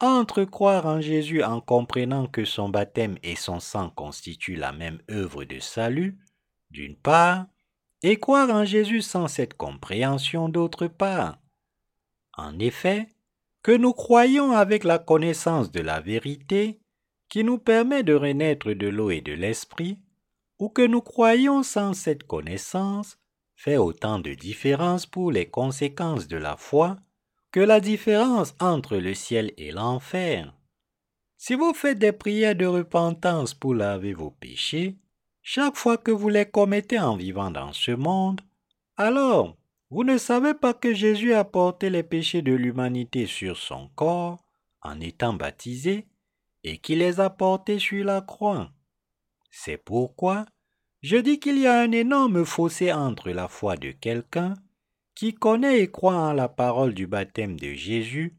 [0.00, 5.00] entre croire en Jésus en comprenant que son baptême et son sang constituent la même
[5.10, 6.18] œuvre de salut,
[6.70, 7.46] d'une part,
[8.02, 11.41] et croire en Jésus sans cette compréhension d'autre part.
[12.36, 13.08] En effet,
[13.62, 16.80] que nous croyons avec la connaissance de la vérité,
[17.28, 19.98] qui nous permet de renaître de l'eau et de l'esprit,
[20.58, 23.18] ou que nous croyons sans cette connaissance,
[23.54, 26.96] fait autant de différence pour les conséquences de la foi
[27.52, 30.52] que la différence entre le ciel et l'enfer.
[31.36, 34.96] Si vous faites des prières de repentance pour laver vos péchés,
[35.42, 38.40] chaque fois que vous les commettez en vivant dans ce monde,
[38.96, 39.56] alors
[39.92, 44.42] vous ne savez pas que Jésus a porté les péchés de l'humanité sur son corps
[44.80, 46.06] en étant baptisé
[46.64, 48.72] et qui les a portés sur la croix.
[49.50, 50.46] C'est pourquoi
[51.02, 54.54] je dis qu'il y a un énorme fossé entre la foi de quelqu'un
[55.14, 58.34] qui connaît et croit en la parole du baptême de Jésus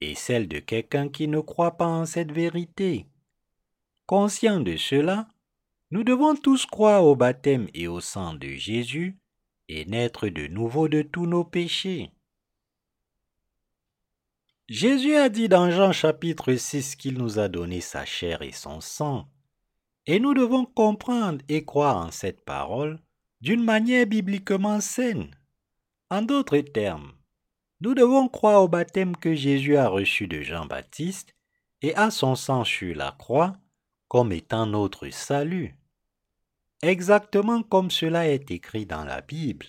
[0.00, 3.04] et celle de quelqu'un qui ne croit pas en cette vérité.
[4.06, 5.28] Conscient de cela,
[5.90, 9.18] nous devons tous croire au baptême et au sang de Jésus
[9.68, 12.10] et naître de nouveau de tous nos péchés.
[14.68, 18.80] Jésus a dit dans Jean chapitre 6 qu'il nous a donné sa chair et son
[18.80, 19.28] sang,
[20.06, 22.98] et nous devons comprendre et croire en cette parole
[23.40, 25.30] d'une manière bibliquement saine.
[26.10, 27.12] En d'autres termes,
[27.80, 31.34] nous devons croire au baptême que Jésus a reçu de Jean-Baptiste
[31.82, 33.56] et à son sang sur la croix
[34.08, 35.76] comme étant notre salut.
[36.86, 39.64] Exactement comme cela est écrit dans la Bible.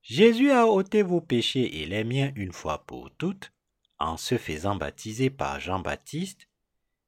[0.00, 3.50] Jésus a ôté vos péchés et les miens une fois pour toutes
[3.98, 6.46] en se faisant baptiser par Jean-Baptiste,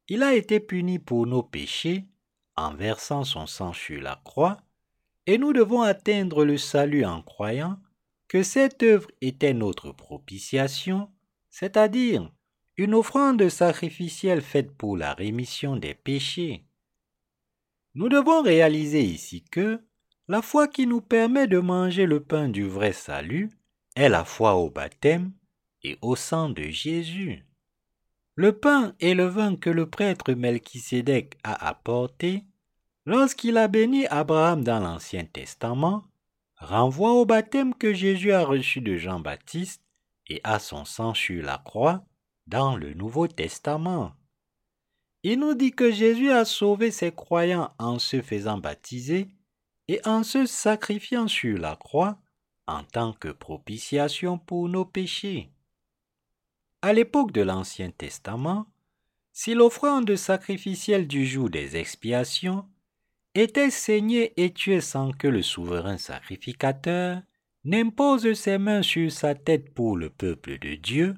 [0.09, 2.03] il a été puni pour nos péchés
[2.57, 4.57] en versant son sang sur la croix,
[5.25, 7.79] et nous devons atteindre le salut en croyant
[8.27, 11.09] que cette œuvre était notre propitiation,
[11.49, 12.29] c'est-à-dire
[12.75, 16.66] une offrande sacrificielle faite pour la rémission des péchés.
[17.97, 19.81] Nous devons réaliser ici que
[20.27, 23.49] la foi qui nous permet de manger le pain du vrai salut
[23.95, 25.31] est la foi au baptême
[25.81, 27.43] et au sang de Jésus.
[28.35, 32.43] Le pain et le vin que le prêtre Melchisédek a apportés
[33.07, 36.05] lorsqu'il a béni Abraham dans l'Ancien Testament
[36.59, 39.81] renvoient au baptême que Jésus a reçu de Jean-Baptiste
[40.27, 42.05] et à son sang sur la croix
[42.45, 44.13] dans le Nouveau Testament.
[45.29, 49.27] Il nous dit que Jésus a sauvé ses croyants en se faisant baptiser
[49.89, 52.17] et en se sacrifiant sur la croix
[52.65, 55.51] en tant que propitiation pour nos péchés.
[56.81, 58.67] À l'époque de l'Ancien Testament,
[59.33, 62.65] si l'offrande sacrificielle du jour des expiations
[63.35, 67.21] était saignée et tuée sans que le souverain sacrificateur
[67.65, 71.15] n'impose ses mains sur sa tête pour le peuple de Dieu,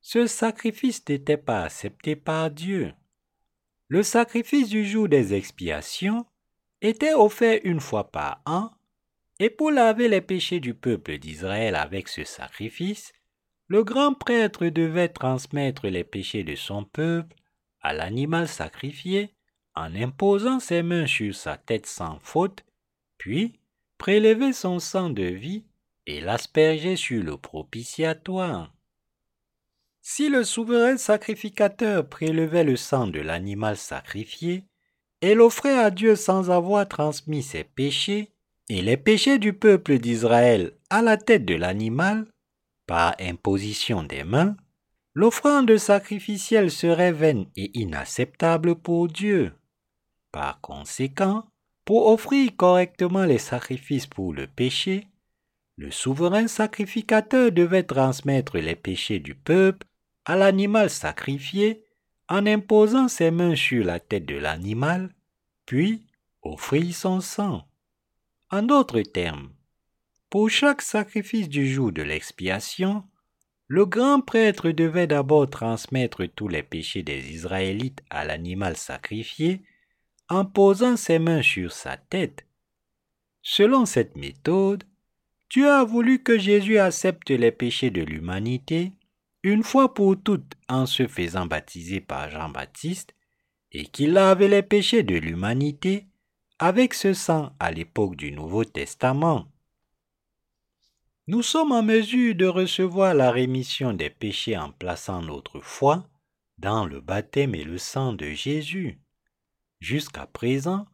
[0.00, 2.94] ce sacrifice n'était pas accepté par Dieu.
[3.88, 6.26] Le sacrifice du jour des expiations
[6.82, 8.70] était offert une fois par an,
[9.38, 13.12] et pour laver les péchés du peuple d'Israël avec ce sacrifice,
[13.66, 17.34] le grand prêtre devait transmettre les péchés de son peuple
[17.80, 19.34] à l'animal sacrifié
[19.74, 22.64] en imposant ses mains sur sa tête sans faute,
[23.16, 23.58] puis
[23.96, 25.64] prélever son sang de vie
[26.06, 28.74] et l'asperger sur le propitiatoire.
[30.10, 34.64] Si le souverain sacrificateur prélevait le sang de l'animal sacrifié
[35.20, 38.32] et l'offrait à Dieu sans avoir transmis ses péchés
[38.70, 42.26] et les péchés du peuple d'Israël à la tête de l'animal,
[42.86, 44.56] par imposition des mains,
[45.12, 49.52] l'offrande sacrificielle serait vaine et inacceptable pour Dieu.
[50.32, 51.44] Par conséquent,
[51.84, 55.06] pour offrir correctement les sacrifices pour le péché,
[55.76, 59.86] le souverain sacrificateur devait transmettre les péchés du peuple
[60.28, 61.82] à l'animal sacrifié
[62.28, 65.14] en imposant ses mains sur la tête de l'animal,
[65.64, 66.06] puis
[66.42, 67.66] offrir son sang.
[68.50, 69.50] En d'autres termes,
[70.28, 73.04] pour chaque sacrifice du jour de l'expiation,
[73.68, 79.62] le grand prêtre devait d'abord transmettre tous les péchés des Israélites à l'animal sacrifié
[80.28, 82.44] en posant ses mains sur sa tête.
[83.40, 84.84] Selon cette méthode,
[85.48, 88.92] Dieu a voulu que Jésus accepte les péchés de l'humanité
[89.42, 93.14] une fois pour toutes en se faisant baptiser par Jean-Baptiste
[93.72, 96.06] et qu'il lave les péchés de l'humanité
[96.58, 99.46] avec ce sang à l'époque du Nouveau Testament.
[101.28, 106.08] Nous sommes en mesure de recevoir la rémission des péchés en plaçant notre foi
[106.56, 108.98] dans le baptême et le sang de Jésus.
[109.78, 110.86] Jusqu'à présent,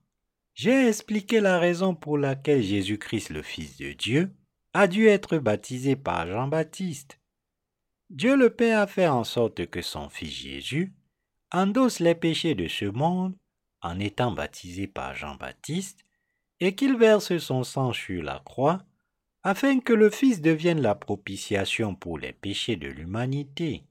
[0.55, 4.31] j'ai expliqué la raison pour laquelle Jésus-Christ le Fils de Dieu
[4.75, 7.19] a dû être baptisé par Jean-Baptiste.
[8.15, 10.93] Dieu le Père a fait en sorte que son Fils Jésus
[11.51, 13.35] endosse les péchés de ce monde
[13.83, 16.05] en étant baptisé par Jean-Baptiste
[16.61, 18.85] et qu'il verse son sang sur la croix
[19.43, 23.83] afin que le Fils devienne la propitiation pour les péchés de l'humanité.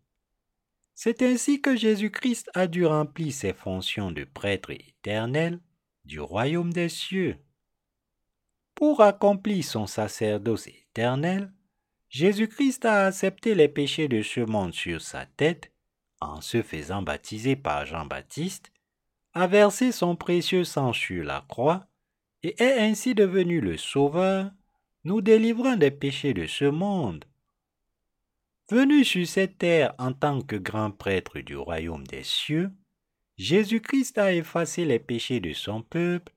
[0.95, 5.59] C'est ainsi que Jésus-Christ a dû remplir ses fonctions de prêtre éternel
[6.05, 7.36] du royaume des cieux.
[8.73, 11.51] Pour accomplir son sacerdoce éternel,
[12.13, 15.71] Jésus-Christ a accepté les péchés de ce monde sur sa tête
[16.21, 18.71] en se faisant baptiser par Jean-Baptiste,
[19.34, 21.88] a versé son précieux sang sur la croix
[22.43, 24.52] et est ainsi devenu le Sauveur,
[25.04, 27.26] nous délivrant des péchés de ce monde.
[28.69, 32.71] Venu sur cette terre en tant que grand prêtre du royaume des cieux,
[33.38, 36.32] Jésus-Christ a effacé les péchés de son peuple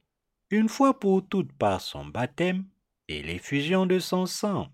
[0.48, 2.64] une fois pour toutes par son baptême
[3.08, 4.70] et l'effusion de son sang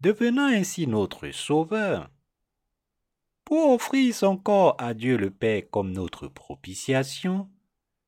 [0.00, 2.10] devenant ainsi notre Sauveur.
[3.44, 7.48] Pour offrir son corps à Dieu le Père comme notre propitiation,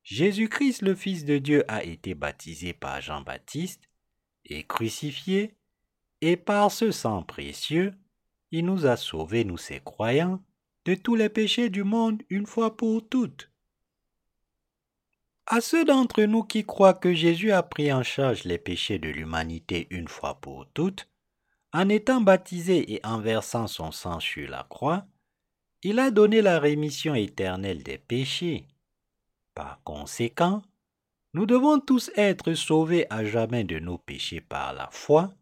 [0.03, 3.89] Jésus-Christ le Fils de Dieu a été baptisé par Jean-Baptiste
[4.45, 5.55] et crucifié,
[6.21, 7.93] et par ce sang précieux,
[8.51, 10.41] il nous a sauvés, nous ses croyants,
[10.85, 13.49] de tous les péchés du monde une fois pour toutes.
[15.45, 19.09] À ceux d'entre nous qui croient que Jésus a pris en charge les péchés de
[19.09, 21.09] l'humanité une fois pour toutes,
[21.73, 25.05] en étant baptisé et en versant son sang sur la croix,
[25.81, 28.67] il a donné la rémission éternelle des péchés.
[29.55, 30.61] Par conséquent,
[31.33, 35.33] nous devons tous être sauvés à jamais de nos péchés par la foi,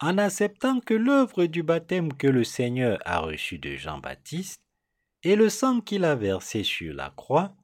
[0.00, 4.62] en acceptant que l'œuvre du baptême que le Seigneur a reçu de Jean-Baptiste
[5.22, 7.54] et le sang qu'il a versé sur la croix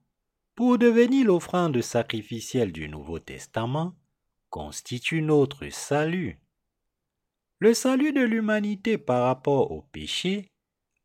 [0.54, 3.94] pour devenir l'offrande sacrificielle du Nouveau Testament
[4.50, 6.41] constitue notre salut.
[7.62, 10.48] Le salut de l'humanité par rapport au péché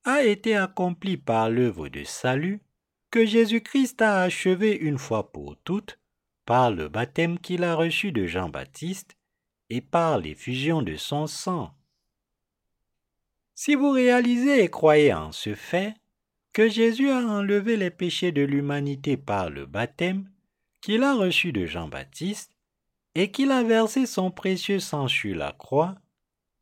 [0.06, 2.64] a été accompli par l'œuvre de salut
[3.12, 6.00] que Jésus-Christ a achevé une fois pour toutes
[6.48, 9.18] par le baptême qu'il a reçu de Jean-Baptiste
[9.70, 11.76] et par l'effusion de son sang.
[13.54, 15.94] Si vous réalisez et croyez en ce fait,
[16.54, 20.28] que Jésus a enlevé les péchés de l'humanité par le baptême
[20.82, 22.58] qu'il a reçu de Jean-Baptiste
[23.14, 25.94] et qu'il a versé son précieux sang sur la croix,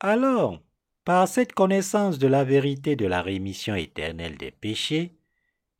[0.00, 0.60] alors,
[1.04, 5.16] par cette connaissance de la vérité de la rémission éternelle des péchés,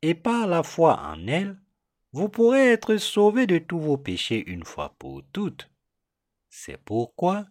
[0.01, 1.57] et par la foi en elle,
[2.13, 5.69] vous pourrez être sauvés de tous vos péchés une fois pour toutes.
[6.49, 7.45] C'est pourquoi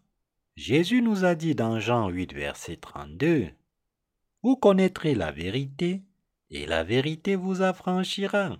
[0.56, 3.50] Jésus nous a dit dans Jean 8, verset 32,
[4.42, 6.02] Vous connaîtrez la vérité,
[6.50, 8.56] et la vérité vous affranchira.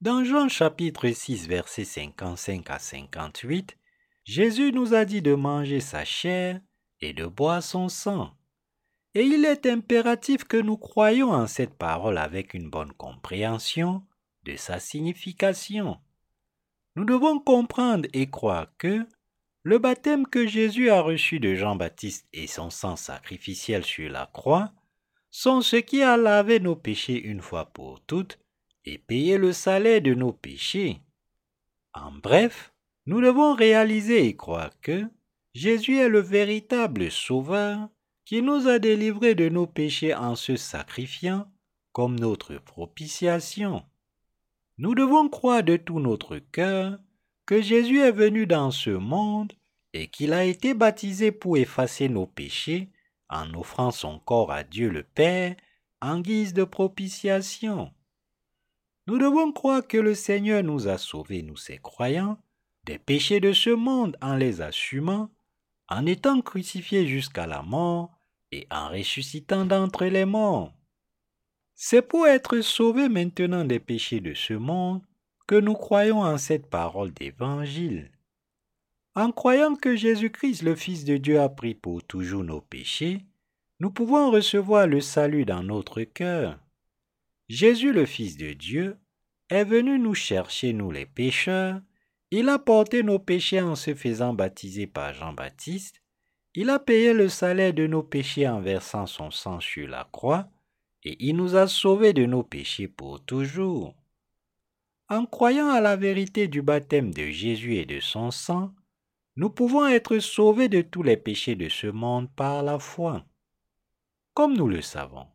[0.00, 3.76] Dans Jean chapitre 6, verset 55 à 58,
[4.30, 6.60] Jésus nous a dit de manger sa chair
[7.00, 8.30] et de boire son sang.
[9.14, 14.06] Et il est impératif que nous croyions en cette parole avec une bonne compréhension
[14.44, 15.98] de sa signification.
[16.94, 19.04] Nous devons comprendre et croire que
[19.64, 24.72] le baptême que Jésus a reçu de Jean-Baptiste et son sang sacrificiel sur la croix
[25.32, 28.38] sont ce qui a lavé nos péchés une fois pour toutes
[28.84, 31.00] et payé le salaire de nos péchés.
[31.94, 32.72] En bref,
[33.10, 35.04] nous devons réaliser et croire que
[35.52, 37.88] Jésus est le véritable Sauveur
[38.24, 41.50] qui nous a délivrés de nos péchés en se sacrifiant
[41.90, 43.82] comme notre propitiation.
[44.78, 47.00] Nous devons croire de tout notre cœur
[47.46, 49.54] que Jésus est venu dans ce monde
[49.92, 52.90] et qu'il a été baptisé pour effacer nos péchés
[53.28, 55.56] en offrant son corps à Dieu le Père
[56.00, 57.90] en guise de propitiation.
[59.08, 62.38] Nous devons croire que le Seigneur nous a sauvés, nous ses croyants,
[62.84, 65.30] des péchés de ce monde en les assumant,
[65.88, 68.10] en étant crucifiés jusqu'à la mort
[68.52, 70.72] et en ressuscitant d'entre les morts.
[71.74, 75.02] C'est pour être sauvés maintenant des péchés de ce monde
[75.46, 78.10] que nous croyons en cette parole d'Évangile.
[79.14, 83.24] En croyant que Jésus-Christ, le Fils de Dieu, a pris pour toujours nos péchés,
[83.80, 86.58] nous pouvons recevoir le salut dans notre cœur.
[87.48, 88.96] Jésus, le Fils de Dieu,
[89.48, 91.80] est venu nous chercher, nous les pécheurs.
[92.32, 96.00] Il a porté nos péchés en se faisant baptiser par Jean-Baptiste.
[96.54, 100.48] Il a payé le salaire de nos péchés en versant son sang sur la croix,
[101.02, 103.96] et il nous a sauvés de nos péchés pour toujours.
[105.08, 108.72] En croyant à la vérité du baptême de Jésus et de son sang,
[109.34, 113.24] nous pouvons être sauvés de tous les péchés de ce monde par la foi.
[114.34, 115.26] Comme nous le savons,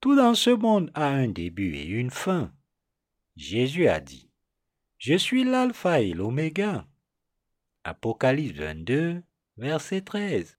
[0.00, 2.52] tout dans ce monde a un début et une fin.
[3.36, 4.27] Jésus a dit,
[4.98, 6.86] Je suis l'alpha et l'oméga.
[7.84, 9.22] Apocalypse 22,
[9.56, 10.58] verset 13.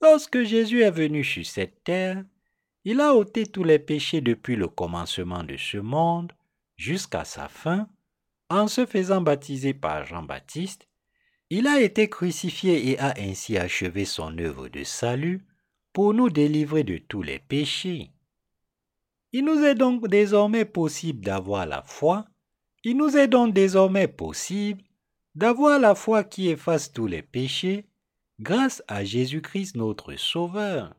[0.00, 2.24] Lorsque Jésus est venu sur cette terre,
[2.84, 6.32] il a ôté tous les péchés depuis le commencement de ce monde
[6.76, 7.88] jusqu'à sa fin
[8.48, 10.86] en se faisant baptiser par Jean-Baptiste
[11.48, 15.46] il a été crucifié et a ainsi achevé son œuvre de salut
[15.92, 18.10] pour nous délivrer de tous les péchés.
[19.32, 22.26] Il nous est donc désormais possible d'avoir la foi,
[22.88, 24.80] il nous est donc désormais possible
[25.34, 27.84] d'avoir la foi qui efface tous les péchés
[28.38, 30.94] grâce à Jésus-Christ notre Sauveur.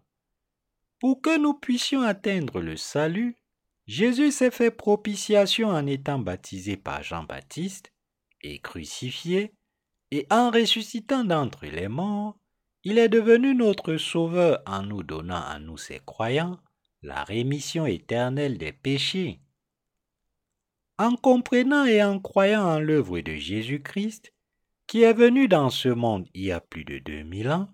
[0.99, 3.37] Pour que nous puissions atteindre le salut,
[3.85, 7.93] Jésus s'est fait propitiation en étant baptisé par Jean-Baptiste
[8.41, 9.53] et crucifié
[10.11, 12.37] et en ressuscitant d'entre les morts,
[12.83, 16.59] il est devenu notre Sauveur en nous donnant à nous ses croyants
[17.01, 19.39] la rémission éternelle des péchés.
[20.99, 24.33] En comprenant et en croyant en l'œuvre de Jésus-Christ,
[24.87, 27.69] qui est venu dans ce monde il y a plus de 2000 ans,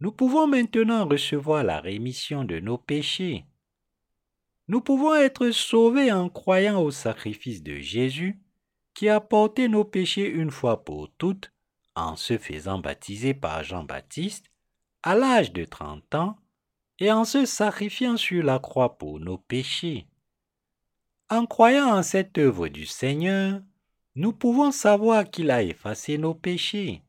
[0.00, 3.46] nous pouvons maintenant recevoir la rémission de nos péchés.
[4.68, 8.40] Nous pouvons être sauvés en croyant au sacrifice de Jésus,
[8.94, 11.52] qui a porté nos péchés une fois pour toutes
[11.94, 14.46] en se faisant baptiser par Jean-Baptiste
[15.02, 16.36] à l'âge de 30 ans
[16.98, 20.06] et en se sacrifiant sur la croix pour nos péchés.
[21.34, 23.62] En croyant en cette œuvre du Seigneur,
[24.16, 27.00] nous pouvons savoir qu'il a effacé nos péchés.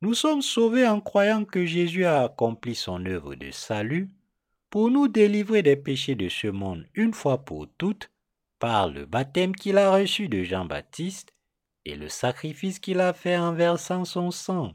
[0.00, 4.10] Nous sommes sauvés en croyant que Jésus a accompli son œuvre de salut
[4.70, 8.10] pour nous délivrer des péchés de ce monde une fois pour toutes
[8.58, 11.32] par le baptême qu'il a reçu de Jean-Baptiste
[11.84, 14.74] et le sacrifice qu'il a fait en versant son sang.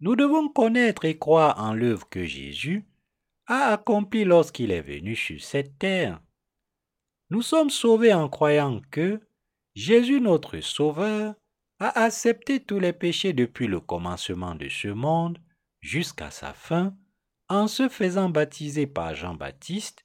[0.00, 2.84] Nous devons connaître et croire en l'œuvre que Jésus
[3.46, 6.20] a accomplie lorsqu'il est venu sur cette terre.
[7.32, 9.18] Nous sommes sauvés en croyant que
[9.74, 11.34] Jésus notre Sauveur
[11.78, 15.38] a accepté tous les péchés depuis le commencement de ce monde
[15.80, 16.94] jusqu'à sa fin
[17.48, 20.04] en se faisant baptiser par Jean-Baptiste,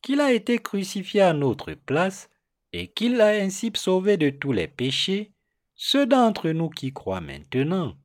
[0.00, 2.30] qu'il a été crucifié à notre place
[2.72, 5.32] et qu'il a ainsi sauvé de tous les péchés
[5.74, 7.96] ceux d'entre nous qui croient maintenant.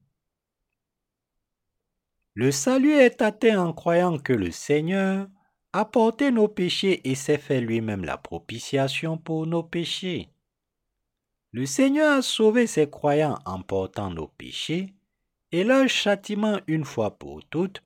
[2.34, 5.28] Le salut est atteint en croyant que le Seigneur
[5.78, 10.30] a porté nos péchés et s'est fait lui-même la propitiation pour nos péchés.
[11.52, 14.94] Le Seigneur a sauvé ses croyants en portant nos péchés
[15.52, 17.84] et leur châtiment une fois pour toutes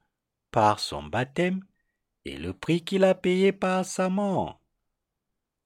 [0.52, 1.64] par son baptême
[2.26, 4.62] et le prix qu'il a payé par sa mort.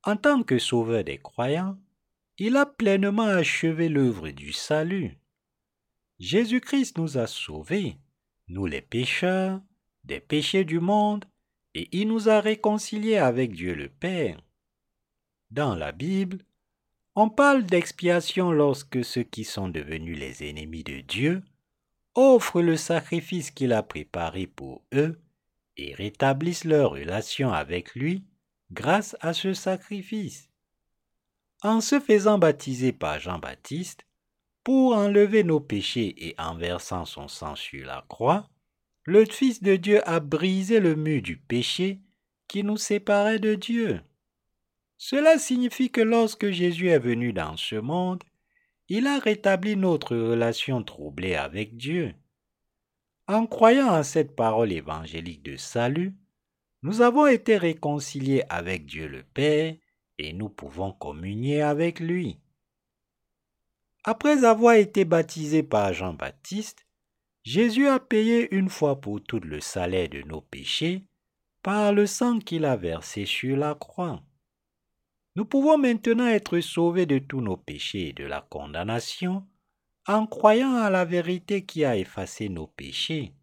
[0.05, 1.77] En tant que sauveur des croyants,
[2.37, 5.17] il a pleinement achevé l'œuvre du salut.
[6.19, 7.97] Jésus-Christ nous a sauvés,
[8.47, 9.59] nous les pécheurs,
[10.05, 11.25] des péchés du monde,
[11.75, 14.39] et il nous a réconciliés avec Dieu le Père.
[15.51, 16.39] Dans la Bible,
[17.15, 21.43] on parle d'expiation lorsque ceux qui sont devenus les ennemis de Dieu
[22.15, 25.19] offrent le sacrifice qu'il a préparé pour eux
[25.77, 28.23] et rétablissent leur relation avec lui
[28.71, 30.49] grâce à ce sacrifice.
[31.61, 34.05] En se faisant baptiser par Jean-Baptiste,
[34.63, 38.49] pour enlever nos péchés et en versant son sang sur la croix,
[39.05, 41.99] le Fils de Dieu a brisé le mur du péché
[42.47, 44.01] qui nous séparait de Dieu.
[44.97, 48.23] Cela signifie que lorsque Jésus est venu dans ce monde,
[48.87, 52.13] il a rétabli notre relation troublée avec Dieu.
[53.27, 56.15] En croyant en cette parole évangélique de salut,
[56.81, 59.75] nous avons été réconciliés avec Dieu le Père
[60.17, 62.39] et nous pouvons communier avec lui.
[64.03, 66.82] Après avoir été baptisé par Jean-Baptiste,
[67.43, 71.03] Jésus a payé une fois pour toutes le salaire de nos péchés
[71.61, 74.23] par le sang qu'il a versé sur la croix.
[75.35, 79.45] Nous pouvons maintenant être sauvés de tous nos péchés et de la condamnation
[80.07, 83.33] en croyant à la vérité qui a effacé nos péchés.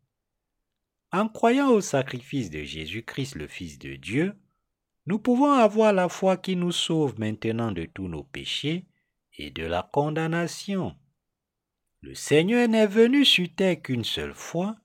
[1.12, 4.34] En croyant au sacrifice de Jésus-Christ le Fils de Dieu,
[5.06, 8.86] nous pouvons avoir la foi qui nous sauve maintenant de tous nos péchés
[9.36, 10.94] et de la condamnation.
[12.02, 14.76] Le Seigneur n'est venu sur terre qu'une seule fois,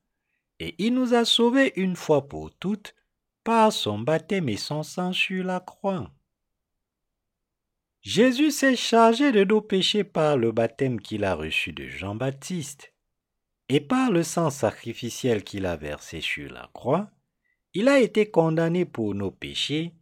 [0.59, 2.93] et il nous a sauvés une fois pour toutes
[3.43, 6.11] par son baptême et son sang sur la croix.
[8.01, 12.93] Jésus s'est chargé de nos péchés par le baptême qu'il a reçu de Jean-Baptiste.
[13.67, 17.09] Et par le sang sacrificiel qu'il a versé sur la croix,
[17.73, 19.93] il a été condamné pour nos péchés,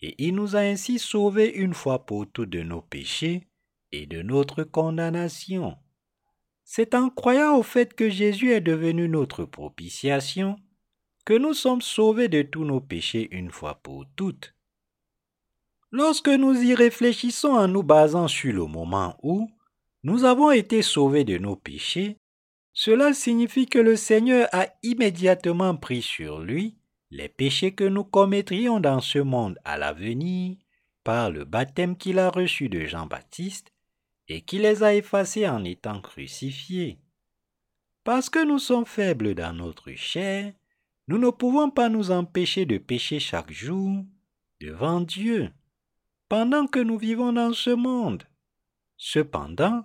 [0.00, 3.48] et il nous a ainsi sauvés une fois pour toutes de nos péchés
[3.92, 5.76] et de notre condamnation.
[6.74, 10.56] C'est en croyant au fait que Jésus est devenu notre propitiation
[11.26, 14.54] que nous sommes sauvés de tous nos péchés une fois pour toutes.
[15.90, 19.50] Lorsque nous y réfléchissons en nous basant sur le moment où
[20.02, 22.16] nous avons été sauvés de nos péchés,
[22.72, 26.78] cela signifie que le Seigneur a immédiatement pris sur lui
[27.10, 30.56] les péchés que nous commettrions dans ce monde à l'avenir
[31.04, 33.71] par le baptême qu'il a reçu de Jean-Baptiste
[34.32, 36.98] et qui les a effacés en étant crucifiés.
[38.02, 40.54] Parce que nous sommes faibles dans notre chair,
[41.06, 44.04] nous ne pouvons pas nous empêcher de pécher chaque jour
[44.58, 45.50] devant Dieu
[46.30, 48.22] pendant que nous vivons dans ce monde.
[48.96, 49.84] Cependant,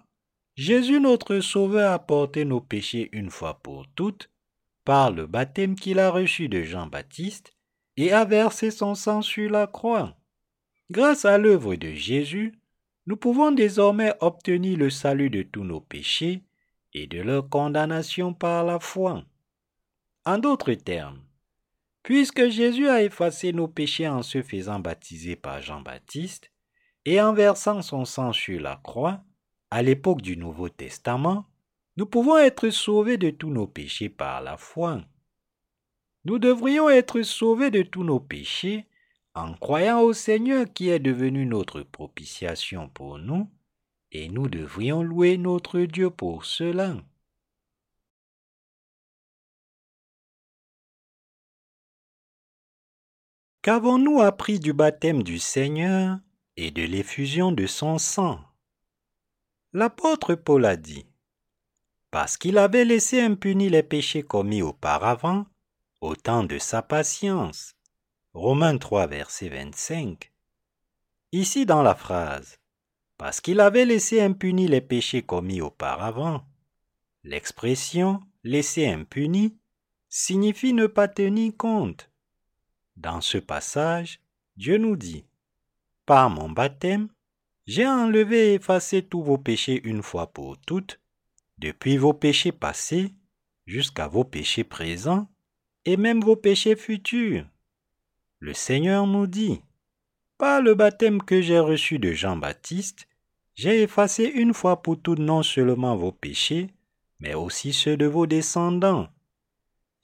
[0.56, 4.30] Jésus notre Sauveur a porté nos péchés une fois pour toutes
[4.86, 7.52] par le baptême qu'il a reçu de Jean-Baptiste
[7.98, 10.16] et a versé son sang sur la croix.
[10.90, 12.57] Grâce à l'œuvre de Jésus,
[13.08, 16.44] nous pouvons désormais obtenir le salut de tous nos péchés
[16.94, 19.24] et de leur condamnation par la foi.
[20.26, 21.22] En d'autres termes,
[22.08, 26.54] Puisque Jésus a effacé nos péchés en se faisant baptiser par Jean-Baptiste
[27.04, 29.26] et en versant son sang sur la croix,
[29.72, 31.46] à l'époque du Nouveau Testament,
[31.98, 35.02] nous pouvons être sauvés de tous nos péchés par la foi.
[36.24, 38.86] Nous devrions être sauvés de tous nos péchés
[39.38, 43.50] en croyant au Seigneur qui est devenu notre propitiation pour nous,
[44.12, 46.96] et nous devrions louer notre Dieu pour cela.
[53.62, 56.20] Qu'avons-nous appris du baptême du Seigneur
[56.56, 58.40] et de l'effusion de son sang?
[59.74, 61.06] L'apôtre Paul a dit,
[62.10, 65.46] parce qu'il avait laissé impunis les péchés commis auparavant,
[66.02, 67.77] au temps de sa patience.
[68.38, 70.32] Romains 3, verset 25.
[71.32, 72.60] Ici dans la phrase,
[73.18, 76.46] parce qu'il avait laissé impunis les péchés commis auparavant,
[77.24, 79.58] l'expression laisser impunis
[80.08, 82.12] signifie ne pas tenir compte
[82.96, 84.22] dans ce passage,
[84.56, 85.26] Dieu nous dit,
[86.06, 87.10] Par mon baptême,
[87.66, 91.00] j'ai enlevé et effacé tous vos péchés une fois pour toutes,
[91.58, 93.16] depuis vos péchés passés
[93.66, 95.28] jusqu'à vos péchés présents
[95.86, 97.48] et même vos péchés futurs.
[98.40, 99.62] Le Seigneur nous dit,
[100.38, 103.08] Par le baptême que j'ai reçu de Jean-Baptiste,
[103.56, 106.70] j'ai effacé une fois pour toutes non seulement vos péchés,
[107.20, 109.10] mais aussi ceux de vos descendants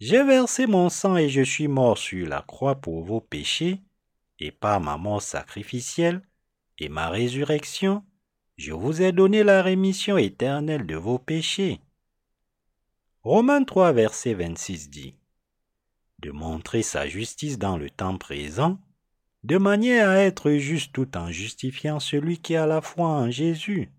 [0.05, 3.81] j'ai versé mon sang et je suis mort sur la croix pour vos péchés,
[4.37, 6.21] et par ma mort sacrificielle
[6.77, 8.03] et ma résurrection,
[8.57, 11.79] je vous ai donné la rémission éternelle de vos péchés.
[13.21, 15.15] Romains 3, verset 26 dit
[16.23, 18.79] De montrer sa justice dans le temps présent,
[19.43, 23.91] de manière à être juste tout en justifiant celui qui a la foi en Jésus.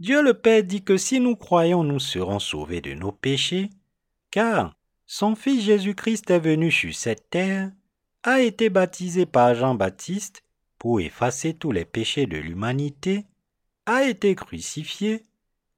[0.00, 3.70] Dieu le Père dit que si nous croyons, nous serons sauvés de nos péchés,
[4.32, 4.74] car
[5.06, 7.70] son Fils Jésus-Christ est venu sur cette terre,
[8.24, 10.42] a été baptisé par Jean-Baptiste
[10.76, 13.26] pour effacer tous les péchés de l'humanité,
[13.86, 15.22] a été crucifié,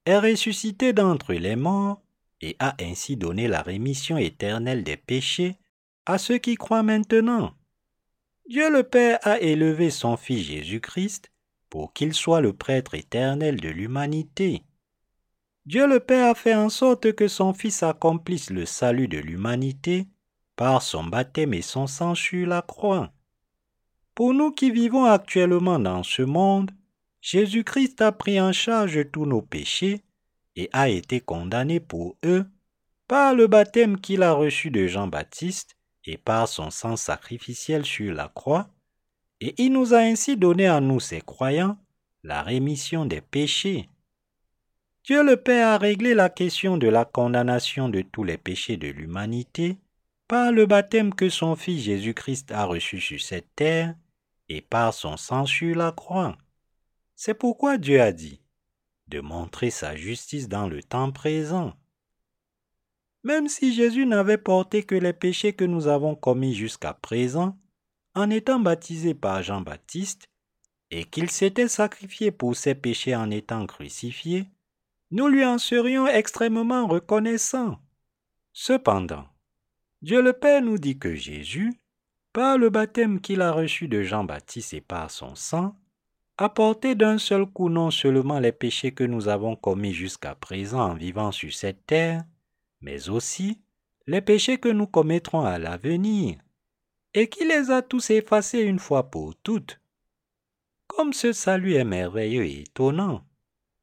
[0.07, 2.01] est ressuscité d'entre les morts
[2.41, 5.59] et a ainsi donné la rémission éternelle des péchés
[6.07, 7.55] à ceux qui croient maintenant.
[8.49, 11.31] Dieu le Père a élevé son Fils Jésus-Christ
[11.69, 14.65] pour qu'il soit le prêtre éternel de l'humanité.
[15.67, 20.09] Dieu le Père a fait en sorte que son Fils accomplisse le salut de l'humanité
[20.57, 23.13] par son baptême et son sang sur la croix.
[24.15, 26.73] Pour nous qui vivons actuellement dans ce monde,
[27.21, 30.03] Jésus-Christ a pris en charge tous nos péchés
[30.61, 32.45] et a été condamné pour eux
[33.09, 38.29] par le baptême qu'il a reçu de Jean-Baptiste et par son sang sacrificiel sur la
[38.29, 38.69] croix,
[39.41, 41.79] et il nous a ainsi donné à nous, ses croyants,
[42.23, 43.89] la rémission des péchés.
[45.05, 48.89] Dieu le Père a réglé la question de la condamnation de tous les péchés de
[48.89, 49.79] l'humanité
[50.29, 53.95] par le baptême que son Fils Jésus-Christ a reçu sur cette terre
[54.51, 56.37] et par son sang sur la croix.
[57.17, 58.43] C'est pourquoi Dieu a dit
[59.11, 61.75] de montrer sa justice dans le temps présent.
[63.23, 67.59] Même si Jésus n'avait porté que les péchés que nous avons commis jusqu'à présent,
[68.15, 70.29] en étant baptisé par Jean-Baptiste,
[70.91, 74.47] et qu'il s'était sacrifié pour ses péchés en étant crucifié,
[75.11, 77.79] nous lui en serions extrêmement reconnaissants.
[78.53, 79.27] Cependant,
[80.03, 81.75] Dieu le Père nous dit que Jésus,
[82.33, 85.77] par le baptême qu'il a reçu de Jean-Baptiste et par son sang,
[86.41, 90.81] a porté d'un seul coup non seulement les péchés que nous avons commis jusqu'à présent
[90.81, 92.25] en vivant sur cette terre,
[92.81, 93.61] mais aussi
[94.07, 96.39] les péchés que nous commettrons à l'avenir,
[97.13, 99.83] et qui les a tous effacés une fois pour toutes.
[100.87, 103.23] Comme ce salut est merveilleux et étonnant,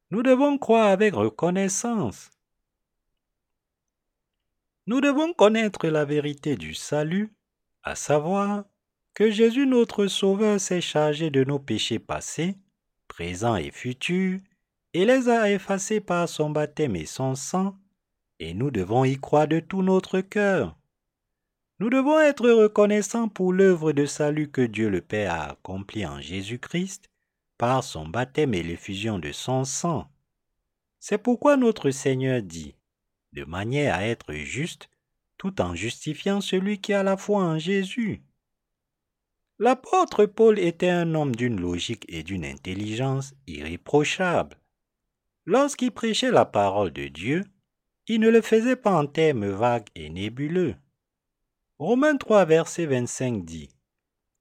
[0.10, 2.32] nous devons croire avec reconnaissance.
[4.88, 7.32] Nous devons connaître la vérité du salut,
[7.84, 8.66] à savoir
[9.18, 12.56] que Jésus notre Sauveur s'est chargé de nos péchés passés,
[13.08, 14.40] présents et futurs,
[14.94, 17.76] et les a effacés par son baptême et son sang,
[18.38, 20.78] et nous devons y croire de tout notre cœur.
[21.80, 26.22] Nous devons être reconnaissants pour l'œuvre de salut que Dieu le Père a accomplie en
[26.22, 27.10] Jésus-Christ
[27.58, 30.12] par son baptême et l'effusion de son sang.
[31.00, 32.76] C'est pourquoi notre Seigneur dit,
[33.34, 34.92] de manière à être juste,
[35.40, 38.22] tout en justifiant celui qui a la foi en Jésus.
[39.60, 44.58] L'apôtre Paul était un homme d'une logique et d'une intelligence irréprochables.
[45.46, 47.44] Lorsqu'il prêchait la parole de Dieu,
[48.08, 50.76] il ne le faisait pas en termes vagues et nébuleux.
[51.80, 53.70] Romains 3, verset 25 dit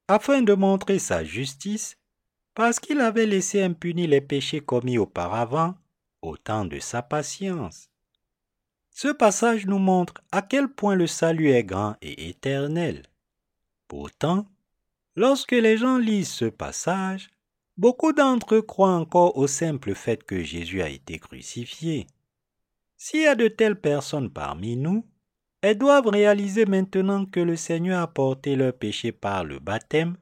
[0.06, 1.96] Afin de montrer sa justice,
[2.54, 5.76] parce qu'il avait laissé impunis les péchés commis auparavant,
[6.20, 7.88] au temps de sa patience.
[8.90, 13.02] Ce passage nous montre à quel point le salut est grand et éternel.
[13.88, 14.46] Pourtant,
[15.16, 17.30] lorsque les gens lisent ce passage,
[17.76, 22.06] beaucoup d'entre eux croient encore au simple fait que Jésus a été crucifié.
[22.96, 25.04] S'il y a de telles personnes parmi nous,
[25.62, 30.16] elles doivent réaliser maintenant que le Seigneur a porté leur péché par le baptême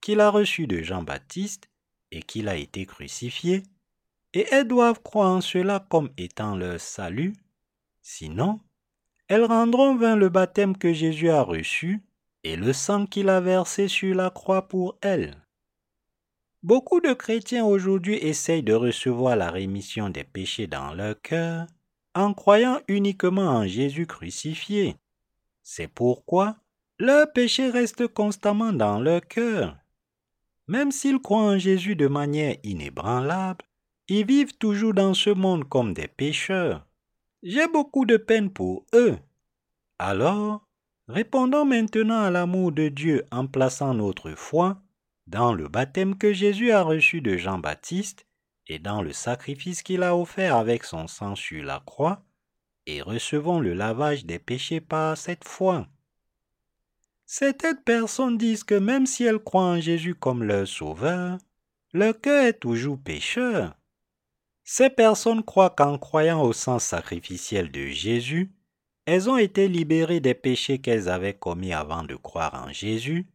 [0.00, 1.68] qu'il a reçu de Jean-Baptiste
[2.10, 3.62] et qu'il a été crucifié,
[4.32, 7.34] et elles doivent croire en cela comme étant leur salut
[8.02, 8.60] Sinon,
[9.28, 12.02] elles rendront vain le baptême que Jésus a reçu
[12.44, 15.36] et le sang qu'il a versé sur la croix pour elles.
[16.62, 21.66] Beaucoup de chrétiens aujourd'hui essayent de recevoir la rémission des péchés dans leur cœur
[22.14, 24.96] en croyant uniquement en Jésus crucifié.
[25.62, 26.56] C'est pourquoi
[26.98, 29.76] leurs péchés restent constamment dans leur cœur.
[30.66, 33.64] Même s'ils croient en Jésus de manière inébranlable,
[34.08, 36.86] ils vivent toujours dans ce monde comme des pécheurs.
[37.42, 39.16] J'ai beaucoup de peine pour eux.
[39.98, 40.68] Alors,
[41.10, 44.80] répondons maintenant à l'amour de Dieu en plaçant notre foi
[45.26, 48.26] dans le baptême que Jésus a reçu de Jean-Baptiste
[48.66, 52.22] et dans le sacrifice qu'il a offert avec son sang sur la croix,
[52.86, 55.86] et recevons le lavage des péchés par cette foi.
[57.26, 61.38] Certaines personnes disent que même si elles croient en Jésus comme leur sauveur,
[61.92, 63.76] leur cœur est toujours pécheur.
[64.62, 68.52] Ces personnes croient qu'en croyant au sang sacrificiel de Jésus,
[69.06, 73.26] elles ont été libérées des péchés qu'elles avaient commis avant de croire en Jésus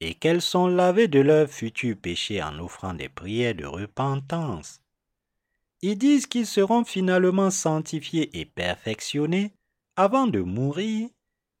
[0.00, 4.80] et qu'elles sont lavées de leurs futurs péchés en offrant des prières de repentance.
[5.82, 9.52] Ils disent qu'ils seront finalement sanctifiés et perfectionnés
[9.96, 11.08] avant de mourir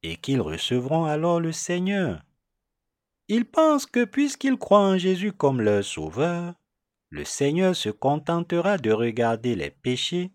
[0.02, 2.22] et qu'ils recevront alors le Seigneur.
[3.28, 6.54] Ils pensent que puisqu'ils croient en Jésus comme leur Sauveur,
[7.10, 10.30] le Seigneur se contentera de regarder les péchés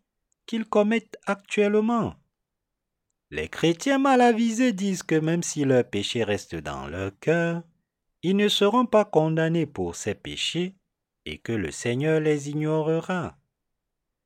[0.45, 2.15] qu'ils commettent actuellement.
[3.33, 7.63] Les chrétiens mal avisés disent que même si leurs péchés restent dans leur cœur,
[8.23, 10.75] ils ne seront pas condamnés pour ces péchés
[11.25, 13.37] et que le Seigneur les ignorera.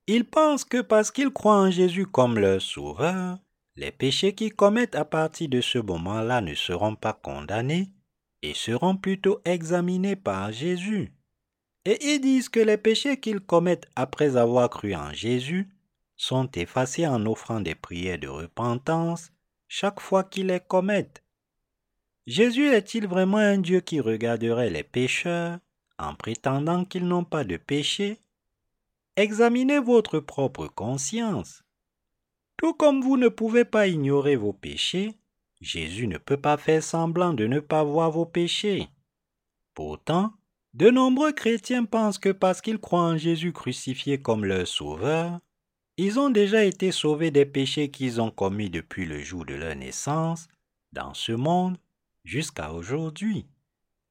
[0.07, 3.37] Ils pensent que parce qu'ils croient en Jésus comme leur sauveur,
[3.75, 7.91] les péchés qu'ils commettent à partir de ce moment-là ne seront pas condamnés
[8.41, 11.13] et seront plutôt examinés par Jésus.
[11.85, 15.69] Et ils disent que les péchés qu'ils commettent après avoir cru en Jésus
[16.15, 19.31] sont effacés en offrant des prières de repentance
[19.67, 21.23] chaque fois qu'ils les commettent.
[22.27, 25.59] Jésus est-il vraiment un Dieu qui regarderait les pécheurs
[25.97, 28.19] en prétendant qu'ils n'ont pas de péché?
[29.15, 31.63] Examinez votre propre conscience.
[32.57, 35.15] Tout comme vous ne pouvez pas ignorer vos péchés,
[35.61, 38.89] Jésus ne peut pas faire semblant de ne pas voir vos péchés.
[39.73, 40.33] Pourtant,
[40.73, 45.39] de nombreux chrétiens pensent que parce qu'ils croient en Jésus crucifié comme leur sauveur,
[45.97, 49.75] ils ont déjà été sauvés des péchés qu'ils ont commis depuis le jour de leur
[49.75, 50.47] naissance,
[50.91, 51.77] dans ce monde,
[52.23, 53.45] jusqu'à aujourd'hui,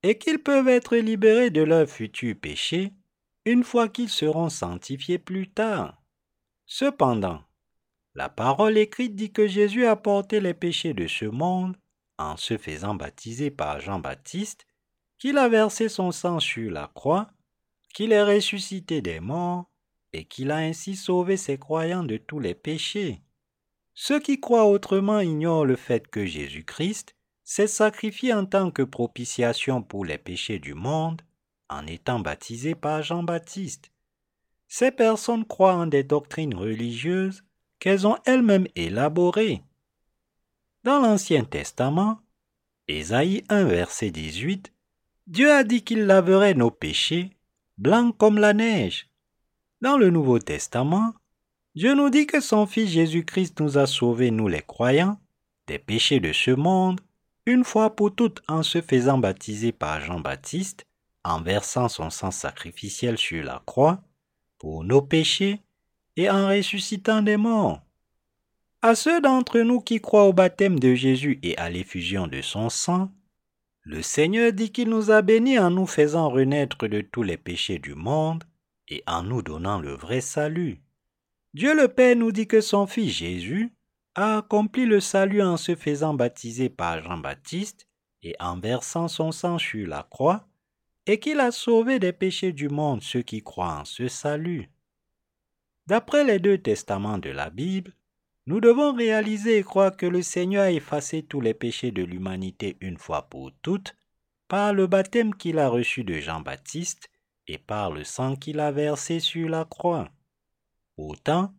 [0.03, 2.93] et qu'ils peuvent être libérés de leurs futurs péchés
[3.45, 6.03] une fois qu'ils seront sanctifiés plus tard.
[6.67, 7.43] Cependant,
[8.15, 11.77] la parole écrite dit que Jésus a porté les péchés de ce monde
[12.17, 14.67] en se faisant baptiser par Jean-Baptiste,
[15.19, 17.29] qu'il a versé son sang sur la croix,
[17.93, 19.71] qu'il est ressuscité des morts
[20.15, 23.21] et qu'il a ainsi sauvé ses croyants de tous les péchés.
[23.95, 29.83] Ceux qui croient autrement ignorent le fait que Jésus-Christ s'est sacrifié en tant que propitiation
[29.83, 31.21] pour les péchés du monde
[31.69, 33.91] en étant baptisé par Jean-Baptiste.
[34.69, 37.45] Ces personnes croient en des doctrines religieuses
[37.79, 39.63] qu'elles ont elles-mêmes élaborées.
[40.85, 42.21] Dans l'Ancien Testament,
[42.87, 44.73] Ésaïe 1 verset 18,
[45.27, 47.31] Dieu a dit qu'il laverait nos péchés,
[47.79, 49.09] blancs comme la neige.
[49.85, 51.13] Dans le Nouveau Testament,
[51.75, 55.21] Dieu nous dit que son Fils Jésus-Christ nous a sauvés, nous les croyants,
[55.67, 57.03] des péchés de ce monde,
[57.45, 60.87] une fois pour toutes en se faisant baptiser par Jean-Baptiste,
[61.23, 64.03] en versant son sang sacrificiel sur la croix,
[64.59, 65.61] pour nos péchés,
[66.17, 67.83] et en ressuscitant des morts.
[68.81, 72.71] À ceux d'entre nous qui croient au baptême de Jésus et à l'effusion de son
[72.71, 73.13] sang,
[73.83, 77.79] le Seigneur dit qu'il nous a bénis en nous faisant renaître de tous les péchés
[77.79, 78.45] du monde
[78.89, 80.81] et en nous donnant le vrai salut.
[81.55, 83.73] Dieu le Père nous dit que son Fils Jésus
[84.15, 87.87] a accompli le salut en se faisant baptiser par Jean-Baptiste
[88.23, 90.47] et en versant son sang sur la croix,
[91.07, 94.71] et qu'il a sauvé des péchés du monde ceux qui croient en ce salut.
[95.87, 97.93] D'après les deux testaments de la Bible,
[98.47, 102.77] nous devons réaliser et croire que le Seigneur a effacé tous les péchés de l'humanité
[102.81, 103.95] une fois pour toutes
[104.49, 107.11] par le baptême qu'il a reçu de Jean-Baptiste
[107.47, 110.11] et par le sang qu'il a versé sur la croix.
[110.97, 111.53] Autant,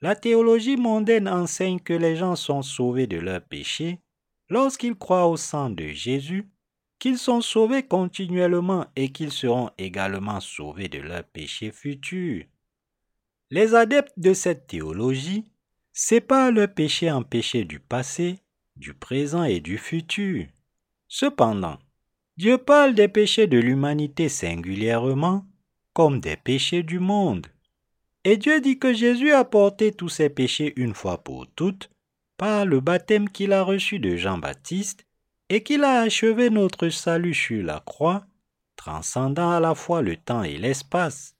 [0.00, 4.00] la théologie mondaine enseigne que les gens sont sauvés de leurs péchés
[4.48, 6.48] lorsqu'ils croient au sang de Jésus,
[6.98, 12.44] qu'ils sont sauvés continuellement et qu'ils seront également sauvés de leurs péchés futurs.
[13.50, 15.50] Les adeptes de cette théologie
[15.92, 18.40] séparent le péché en péché du passé,
[18.76, 20.46] du présent et du futur.
[21.08, 21.78] Cependant,
[22.38, 25.44] Dieu parle des péchés de l'humanité singulièrement
[25.92, 27.48] comme des péchés du monde.
[28.22, 31.90] Et Dieu dit que Jésus a porté tous ses péchés une fois pour toutes
[32.36, 35.04] par le baptême qu'il a reçu de Jean-Baptiste
[35.48, 38.24] et qu'il a achevé notre salut sur la croix,
[38.76, 41.34] transcendant à la fois le temps et l'espace.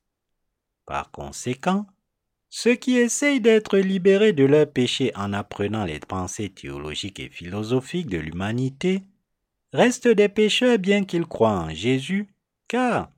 [0.85, 1.87] Par conséquent,
[2.49, 8.09] ceux qui essayent d'être libérés de leurs péchés en apprenant les pensées théologiques et philosophiques
[8.09, 9.05] de l'humanité
[9.73, 12.29] restent des pécheurs bien qu'ils croient en Jésus,
[12.69, 13.11] car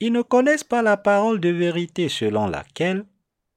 [0.00, 3.04] ils ne connaissent pas la parole de vérité selon laquelle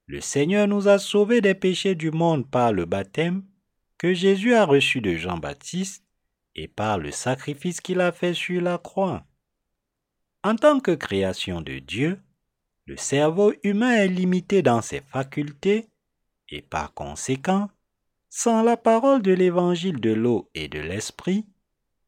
[0.06, 3.44] le Seigneur nous a sauvés des péchés du monde par le baptême
[3.96, 6.04] que Jésus a reçu de Jean-Baptiste
[6.56, 9.24] et par le sacrifice qu'il a fait sur la croix.
[10.42, 12.20] En tant que création de Dieu,
[12.86, 15.88] le cerveau humain est limité dans ses facultés
[16.48, 17.70] et par conséquent,
[18.28, 21.46] sans la parole de l'évangile de l'eau et de l'esprit,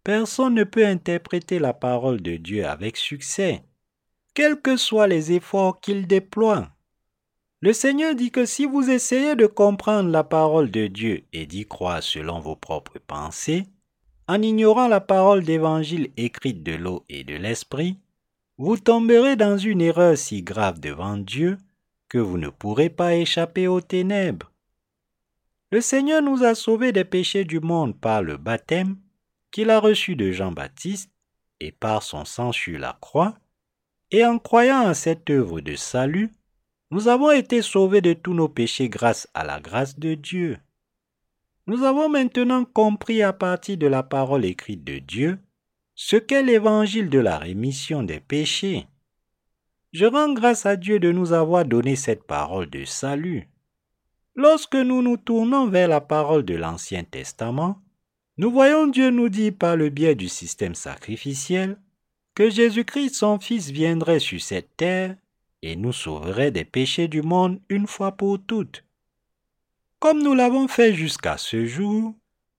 [0.05, 3.65] personne ne peut interpréter la parole de Dieu avec succès,
[4.35, 6.69] quels que soient les efforts qu'il déploie.
[7.63, 11.65] Le Seigneur dit que si vous essayez de comprendre la parole de Dieu et d'y
[11.65, 13.65] croire selon vos propres pensées,
[14.29, 17.99] en ignorant la parole d'évangile écrite de l'eau et de l'esprit,
[18.59, 21.57] vous tomberez dans une erreur si grave devant Dieu
[22.09, 24.53] que vous ne pourrez pas échapper aux ténèbres.
[25.71, 28.97] Le Seigneur nous a sauvés des péchés du monde par le baptême
[29.55, 31.13] qu'il a reçu de Jean-Baptiste
[31.61, 33.39] et par son sang sur la croix,
[34.11, 36.33] et en croyant à cette œuvre de salut,
[36.91, 40.59] nous avons été sauvés de tous nos péchés grâce à la grâce de Dieu.
[41.69, 45.39] Nous avons maintenant compris à partir de la parole écrite de Dieu
[45.95, 48.89] ce qu'est l'évangile de la rémission des péchés.
[49.93, 53.49] Je rends grâce à Dieu de nous avoir donné cette parole de salut.
[54.35, 57.84] Lorsque nous nous tournons vers la parole de l'Ancien Testament,
[58.37, 61.79] nous voyons Dieu nous dire par le biais du système sacrificiel
[62.35, 65.17] que Jésus-Christ son Fils viendrait sur cette terre
[65.63, 68.85] et nous sauverait des péchés du monde une fois pour toutes.
[70.01, 72.15] Comme nous l'avons fait jusqu'à ce jour,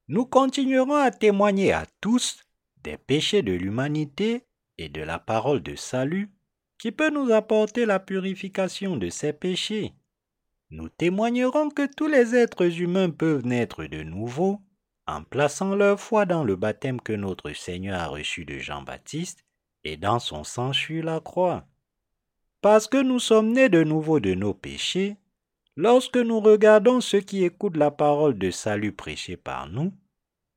[0.07, 2.39] nous continuerons à témoigner à tous
[2.83, 4.43] des péchés de l'humanité
[4.77, 6.29] et de la parole de salut
[6.77, 9.93] qui peut nous apporter la purification de ces péchés.
[10.69, 14.61] Nous témoignerons que tous les êtres humains peuvent naître de nouveau
[15.07, 19.45] en plaçant leur foi dans le baptême que notre Seigneur a reçu de Jean-Baptiste
[19.83, 21.65] et dans son sang sur la croix.
[22.61, 25.17] Parce que nous sommes nés de nouveau de nos péchés,
[25.75, 29.93] lorsque nous regardons ceux qui écoutent la parole de salut prêchée par nous,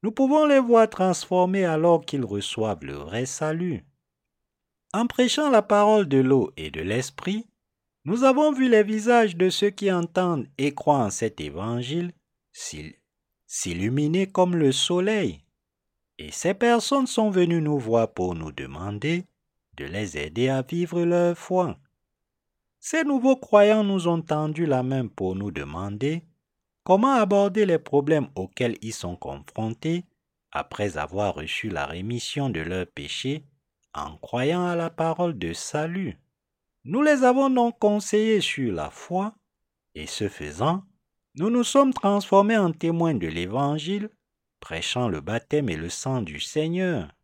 [0.02, 3.84] nous pouvons les voir transformés alors qu'ils reçoivent le vrai salut.
[4.94, 7.46] En prêchant la parole de l'eau et de l'esprit,
[8.04, 12.12] nous avons vu les visages de ceux qui entendent et croient en cet évangile
[13.48, 15.42] s'illuminer comme le soleil.
[16.18, 19.24] Et ces personnes sont venues nous voir pour nous demander
[19.76, 21.78] de les aider à vivre leur foi.
[22.78, 26.22] Ces nouveaux croyants nous ont tendu la main pour nous demander
[26.84, 30.04] comment aborder les problèmes auxquels ils sont confrontés
[30.52, 33.44] après avoir reçu la rémission de leurs péchés
[33.94, 36.18] en croyant à la parole de salut.
[36.84, 39.34] Nous les avons donc conseillés sur la foi,
[39.94, 40.84] et ce faisant,
[41.38, 44.10] nous nous sommes transformés en témoins de l'Évangile,
[44.58, 47.14] prêchant le baptême et le sang du Seigneur.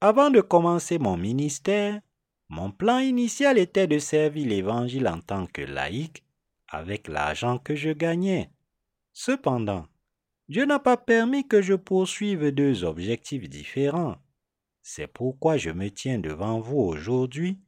[0.00, 2.00] Avant de commencer mon ministère,
[2.48, 6.24] mon plan initial était de servir l'Évangile en tant que laïc
[6.68, 8.50] avec l'argent que je gagnais.
[9.12, 9.86] Cependant,
[10.48, 14.16] Dieu n'a pas permis que je poursuive deux objectifs différents.
[14.82, 17.58] C'est pourquoi je me tiens devant vous aujourd'hui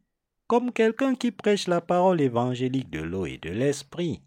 [0.49, 4.21] comme quelqu'un qui prêche la parole évangélique de l'eau et de l'esprit.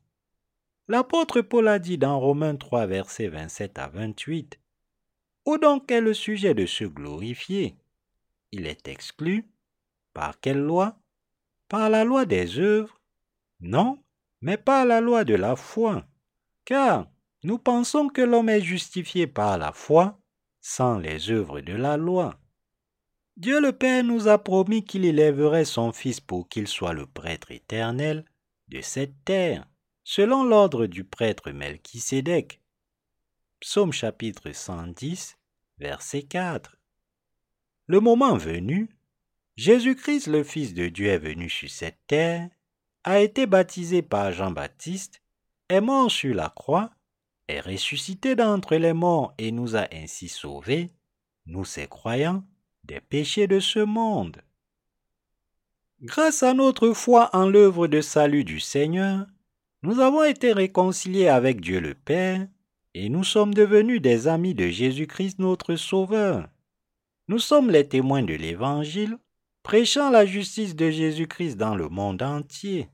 [0.90, 4.60] L'apôtre Paul a dit dans Romains 3, versets 27 à 28,
[5.46, 7.78] Où donc est le sujet de se glorifier?
[8.52, 9.48] Il est exclu.
[10.14, 10.98] Par quelle loi?
[11.70, 13.00] Par la loi des œuvres?
[13.62, 13.98] Non,
[14.42, 16.06] mais par la loi de la foi.
[16.66, 17.08] Car
[17.44, 20.20] nous pensons que l'homme est justifié par la foi
[20.60, 22.40] sans les œuvres de la loi.
[23.38, 27.52] Dieu le Père nous a promis qu'il élèverait son Fils pour qu'il soit le prêtre
[27.52, 28.26] éternel
[28.68, 29.66] de cette terre,
[30.04, 32.62] selon l'ordre du prêtre Melchisédek.
[33.60, 35.38] Psaume chapitre 110,
[35.80, 36.78] verset 4.
[37.88, 38.89] Le moment venu,
[39.56, 42.49] Jésus-Christ, le Fils de Dieu, est venu sur cette terre,
[43.04, 45.22] a été baptisé par Jean-Baptiste,
[45.70, 46.91] est mort sur la croix,
[47.47, 50.91] est ressuscité d'entre les morts et nous a ainsi sauvés,
[51.45, 52.43] nous ses croyants,
[52.84, 54.41] des péchés de ce monde.
[56.01, 59.26] Grâce à notre foi en l'œuvre de salut du Seigneur,
[59.84, 62.48] nous avons été réconciliés avec Dieu le Père
[62.94, 66.48] et nous sommes devenus des amis de Jésus-Christ notre Sauveur.
[67.28, 69.18] Nous sommes les témoins de l'Évangile,
[69.62, 72.88] prêchant la justice de Jésus-Christ dans le monde entier.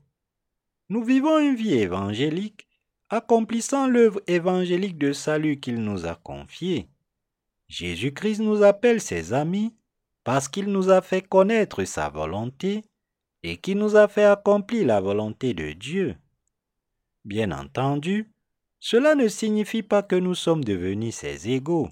[0.88, 2.66] Nous vivons une vie évangélique,
[3.08, 6.88] accomplissant l'œuvre évangélique de salut qu'il nous a confiée.
[7.68, 9.76] Jésus-Christ nous appelle ses amis
[10.24, 12.82] parce qu'il nous a fait connaître sa volonté
[13.44, 16.16] et qu'il nous a fait accomplir la volonté de Dieu.
[17.24, 18.32] Bien entendu,
[18.78, 21.90] cela ne signifie pas que nous sommes devenus ses égaux.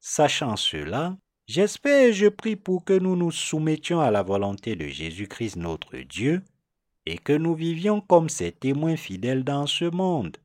[0.00, 1.16] Sachant cela,
[1.46, 5.96] j'espère et je prie pour que nous nous soumettions à la volonté de Jésus-Christ notre
[5.98, 6.42] Dieu
[7.06, 10.36] et que nous vivions comme ses témoins fidèles dans ce monde.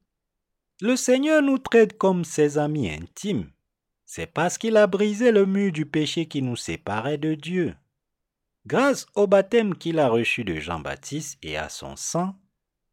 [0.81, 3.49] Le Seigneur nous traite comme ses amis intimes
[4.11, 7.75] c'est parce qu'il a brisé le mur du péché qui nous séparait de Dieu.
[8.65, 12.33] Grâce au baptême qu'il a reçu de Jean-Baptiste et à son sang,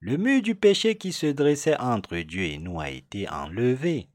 [0.00, 4.08] le mur du péché qui se dressait entre Dieu et nous a été enlevé.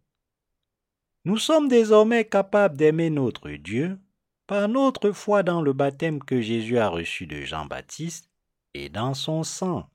[1.26, 4.00] Nous sommes désormais capables d'aimer notre Dieu
[4.48, 8.30] par notre foi dans le baptême que Jésus a reçu de Jean-Baptiste
[8.74, 9.88] et dans son sang.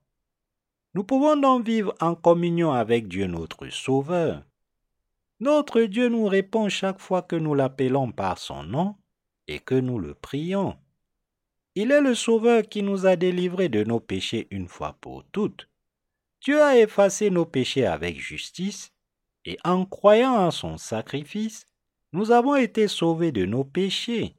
[0.94, 4.44] Nous pouvons donc vivre en communion avec Dieu notre Sauveur.
[5.40, 8.96] Notre Dieu nous répond chaque fois que nous l'appelons par son nom
[9.46, 10.76] et que nous le prions.
[11.74, 15.68] Il est le Sauveur qui nous a délivrés de nos péchés une fois pour toutes.
[16.46, 18.92] Dieu a effacé nos péchés avec justice,
[19.44, 21.66] et en croyant en son sacrifice,
[22.12, 24.36] nous avons été sauvés de nos péchés.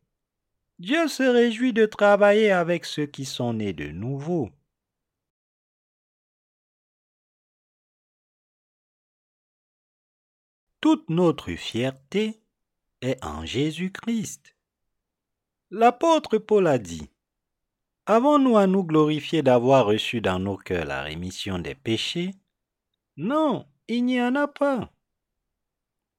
[0.79, 4.49] Dieu se réjouit de travailler avec ceux qui sont nés de nouveau.
[10.79, 12.39] Toute notre fierté
[13.01, 14.55] est en Jésus-Christ.
[15.71, 17.09] L'apôtre Paul a dit,
[18.09, 22.31] Avons-nous à nous glorifier d'avoir reçu dans nos cœurs la rémission des péchés?
[23.17, 24.93] Non, il n'y en a pas.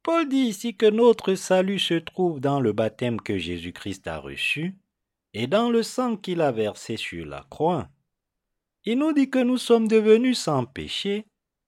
[0.03, 4.77] Paul dit ici que notre salut se trouve dans le baptême que Jésus-Christ a reçu
[5.33, 7.89] et dans le sang qu'il a versé sur la croix.
[8.85, 11.25] Il nous dit que nous sommes devenus sans péché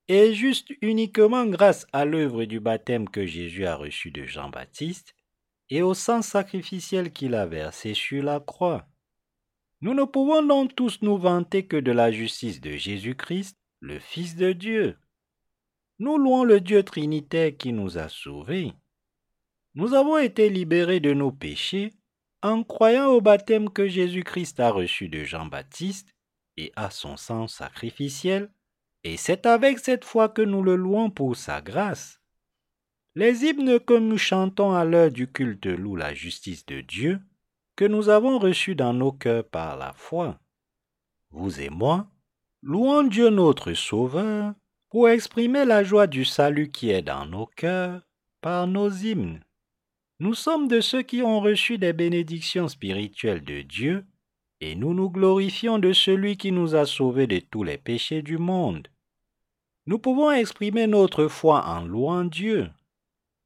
[0.08, 5.14] et juste uniquement grâce à l'œuvre du baptême que Jésus a reçu de Jean-Baptiste
[5.70, 8.89] et au sang sacrificiel qu'il a versé sur la croix.
[9.83, 14.37] Nous ne pouvons donc tous nous vanter que de la justice de Jésus-Christ, le Fils
[14.37, 14.99] de Dieu.
[15.99, 18.74] Nous louons le Dieu Trinitaire qui nous a sauvés.
[19.74, 21.93] Nous avons été libérés de nos péchés
[22.43, 26.09] en croyant au baptême que Jésus-Christ a reçu de Jean-Baptiste
[26.57, 28.51] et à son sang sacrificiel,
[29.05, 32.20] et c'est avec cette foi que nous le louons pour sa grâce.
[33.14, 37.20] Les hymnes que nous chantons à l'heure du culte louent la justice de Dieu,
[37.76, 40.38] que nous avons reçu dans nos cœurs par la foi.
[41.30, 42.08] Vous et moi,
[42.62, 44.54] louons Dieu notre Sauveur
[44.90, 48.02] pour exprimer la joie du salut qui est dans nos cœurs
[48.40, 49.40] par nos hymnes.
[50.18, 54.04] Nous sommes de ceux qui ont reçu des bénédictions spirituelles de Dieu
[54.60, 58.36] et nous nous glorifions de celui qui nous a sauvés de tous les péchés du
[58.36, 58.88] monde.
[59.86, 62.68] Nous pouvons exprimer notre foi en louant Dieu.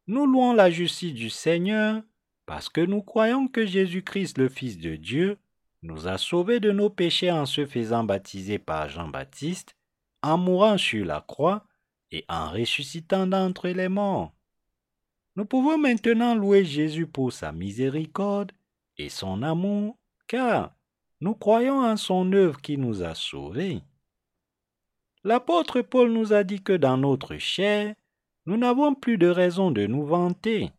[0.06, 2.02] Nous louons la justice du Seigneur
[2.46, 5.38] parce que nous croyons que Jésus-Christ, le Fils de Dieu,
[5.82, 9.76] nous a sauvés de nos péchés en se faisant baptiser par Jean-Baptiste,
[10.22, 11.66] en mourant sur la croix
[12.10, 14.32] et en ressuscitant d'entre les morts.
[15.36, 18.52] Nous pouvons maintenant louer Jésus pour sa miséricorde
[18.96, 20.74] et son amour, car
[21.20, 23.82] nous croyons en son œuvre qui nous a sauvés.
[25.24, 27.94] L'apôtre Paul nous a dit que dans notre chair,
[28.46, 30.70] nous n'avons plus de raison de nous vanter.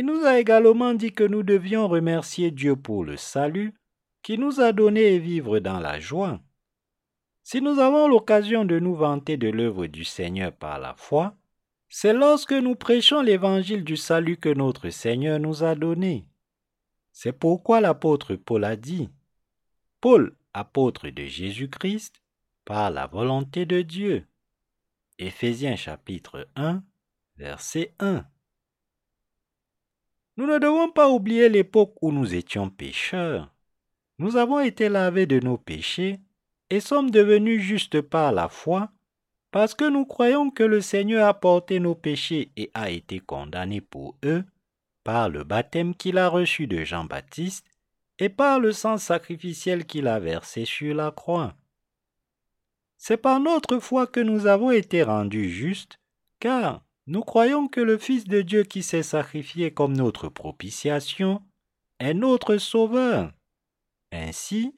[0.00, 3.74] Il nous a également dit que nous devions remercier Dieu pour le salut
[4.22, 6.40] qui nous a donné et vivre dans la joie.
[7.42, 11.36] Si nous avons l'occasion de nous vanter de l'œuvre du Seigneur par la foi,
[11.90, 16.24] c'est lorsque nous prêchons l'évangile du salut que notre Seigneur nous a donné.
[17.12, 19.10] C'est pourquoi l'apôtre Paul a dit,
[20.00, 22.22] Paul, apôtre de Jésus-Christ,
[22.64, 24.26] par la volonté de Dieu.
[25.18, 26.82] Éphésiens chapitre 1,
[27.36, 28.24] verset 1.
[30.40, 33.52] Nous ne devons pas oublier l'époque où nous étions pécheurs.
[34.18, 36.18] Nous avons été lavés de nos péchés
[36.70, 38.90] et sommes devenus justes par la foi,
[39.50, 43.82] parce que nous croyons que le Seigneur a porté nos péchés et a été condamné
[43.82, 44.42] pour eux
[45.04, 47.66] par le baptême qu'il a reçu de Jean-Baptiste
[48.18, 51.54] et par le sang sacrificiel qu'il a versé sur la croix.
[52.96, 56.00] C'est par notre foi que nous avons été rendus justes,
[56.38, 61.42] car nous croyons que le Fils de Dieu qui s'est sacrifié comme notre propitiation
[61.98, 63.32] est notre Sauveur.
[64.12, 64.74] Ainsi,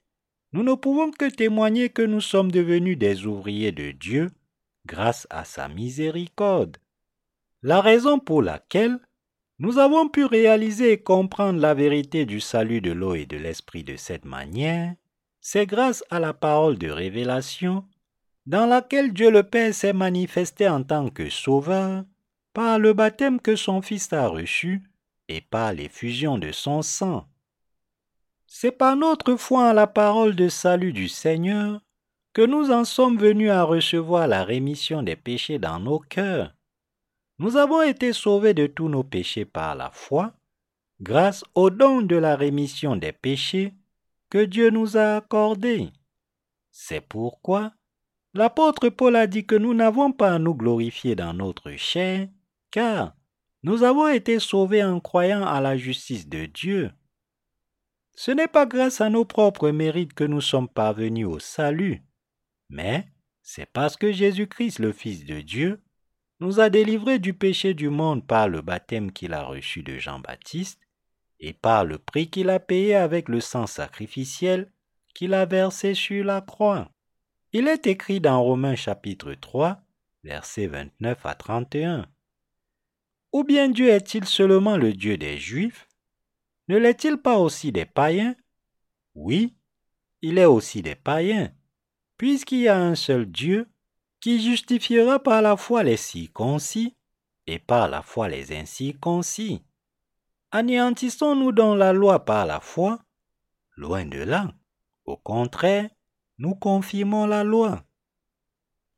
[0.51, 4.31] nous ne pouvons que témoigner que nous sommes devenus des ouvriers de Dieu
[4.85, 6.77] grâce à sa miséricorde.
[7.61, 8.99] La raison pour laquelle
[9.59, 13.83] nous avons pu réaliser et comprendre la vérité du salut de l'eau et de l'esprit
[13.83, 14.95] de cette manière,
[15.39, 17.85] c'est grâce à la parole de révélation
[18.45, 22.03] dans laquelle Dieu le Père s'est manifesté en tant que Sauveur
[22.53, 24.83] par le baptême que son Fils a reçu
[25.27, 27.27] et par l'effusion de son sang.
[28.45, 31.81] C'est par notre foi en la parole de salut du Seigneur
[32.33, 36.53] que nous en sommes venus à recevoir la rémission des péchés dans nos cœurs.
[37.39, 40.33] Nous avons été sauvés de tous nos péchés par la foi,
[41.01, 43.73] grâce au don de la rémission des péchés
[44.29, 45.89] que Dieu nous a accordé.
[46.71, 47.73] C'est pourquoi
[48.33, 52.27] l'apôtre Paul a dit que nous n'avons pas à nous glorifier dans notre chair,
[52.73, 53.15] car
[53.61, 56.91] nous avons été sauvés en croyant à la justice de Dieu.
[58.15, 62.03] Ce n'est pas grâce à nos propres mérites que nous sommes parvenus au salut,
[62.69, 63.07] mais
[63.43, 65.83] c'est parce que Jésus-Christ, le Fils de Dieu,
[66.39, 70.81] nous a délivrés du péché du monde par le baptême qu'il a reçu de Jean-Baptiste
[71.39, 74.71] et par le prix qu'il a payé avec le sang sacrificiel
[75.13, 76.89] qu'il a versé sur la croix.
[77.51, 79.79] Il est écrit dans Romains chapitre 3,
[80.23, 82.07] versets 29 à 31.
[83.33, 85.89] Ou bien Dieu est-il seulement le Dieu des Juifs?
[86.67, 88.35] Ne l'est-il pas aussi des païens?
[89.15, 89.55] Oui,
[90.21, 91.51] il est aussi des païens,
[92.15, 93.67] puisqu'il y a un seul Dieu
[94.21, 96.95] qui justifiera par la foi les circoncis
[97.47, 99.63] et par la foi les incirconcis.
[100.51, 102.99] Anéantissons-nous dans la loi par la foi?
[103.75, 104.53] Loin de là.
[105.05, 105.89] Au contraire,
[106.37, 107.83] nous confirmons la loi.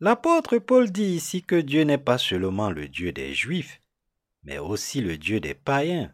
[0.01, 3.79] L'apôtre Paul dit ici que Dieu n'est pas seulement le Dieu des Juifs,
[4.45, 6.13] mais aussi le Dieu des païens.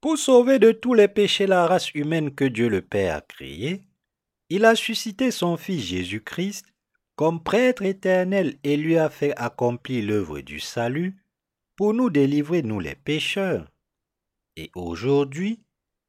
[0.00, 3.82] Pour sauver de tous les péchés la race humaine que Dieu le Père a créée,
[4.48, 6.66] il a suscité son Fils Jésus-Christ
[7.14, 11.22] comme prêtre éternel et lui a fait accomplir l'œuvre du salut
[11.76, 13.70] pour nous délivrer, nous les pécheurs.
[14.56, 15.60] Et aujourd'hui,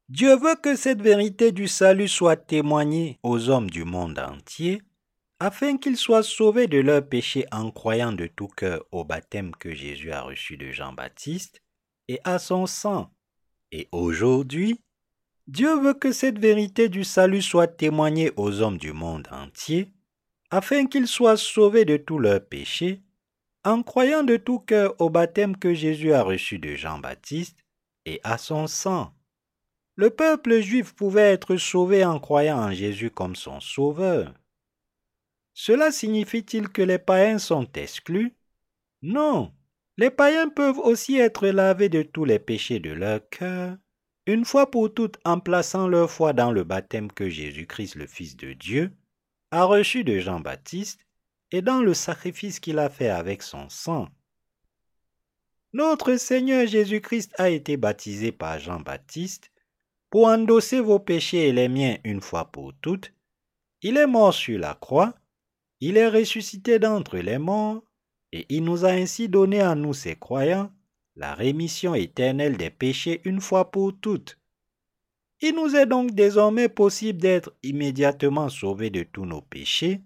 [0.08, 4.82] Dieu veut que cette vérité du salut soit témoignée aux hommes du monde entier
[5.44, 9.74] afin qu'ils soient sauvés de leurs péchés en croyant de tout cœur au baptême que
[9.74, 11.60] Jésus a reçu de Jean-Baptiste
[12.08, 13.10] et à son sang,
[13.70, 14.80] Et aujourd'hui,
[15.46, 19.92] Dieu veut que cette vérité du salut soit témoignée aux hommes du monde entier,
[20.48, 23.02] afin qu'ils soient sauvés de tous leurs péchés,
[23.64, 27.58] en croyant de tout cœur au baptême que Jésus a reçu de Jean-Baptiste
[28.06, 29.12] et à son sang.
[29.96, 34.32] Le peuple juif pouvait être sauvé en croyant en Jésus comme son sauveur.
[35.54, 38.36] Cela signifie-t-il que les païens sont exclus?
[39.02, 39.54] Non,
[39.96, 43.76] les païens peuvent aussi être lavés de tous les péchés de leur cœur,
[44.26, 48.36] une fois pour toutes en plaçant leur foi dans le baptême que Jésus-Christ, le Fils
[48.36, 48.92] de Dieu,
[49.52, 51.00] a reçu de Jean-Baptiste
[51.52, 54.08] et dans le sacrifice qu'il a fait avec son sang.
[55.72, 59.52] Notre Seigneur Jésus-Christ a été baptisé par Jean-Baptiste
[60.10, 63.12] pour endosser vos péchés et les miens une fois pour toutes.
[63.82, 65.14] Il est mort sur la croix,
[65.86, 67.82] il est ressuscité d'entre les morts,
[68.32, 70.72] et il nous a ainsi donné à nous, ses croyants,
[71.14, 74.38] la rémission éternelle des péchés une fois pour toutes.
[75.42, 80.00] Il nous est donc désormais possible d'être immédiatement sauvés de tous nos péchés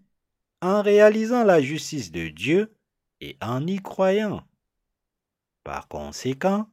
[0.61, 2.75] en réalisant la justice de Dieu
[3.21, 4.43] et en y croyant.
[5.63, 6.67] Par conséquent,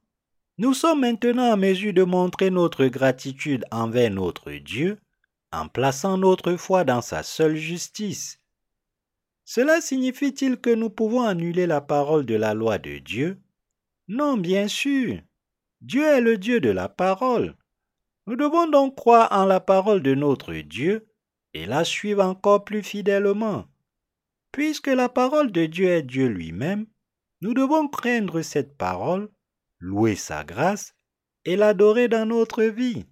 [0.57, 4.97] nous sommes maintenant en mesure de montrer notre gratitude envers notre Dieu
[5.51, 8.39] en plaçant notre foi dans sa seule justice.
[9.47, 13.39] Cela signifie-t-il que nous pouvons annuler la parole de la loi de Dieu?
[14.07, 15.21] Non, bien sûr.
[15.81, 17.55] Dieu est le Dieu de la parole.
[18.25, 21.07] Nous devons donc croire en la parole de notre Dieu
[21.53, 23.67] et la suivre encore plus fidèlement.
[24.51, 26.87] Puisque la parole de Dieu est Dieu lui-même,
[27.41, 29.29] nous devons craindre cette parole,
[29.79, 30.95] louer sa grâce
[31.43, 33.05] et l'adorer dans notre vie.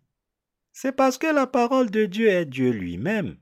[0.71, 3.37] C'est parce que la parole de Dieu est Dieu lui-même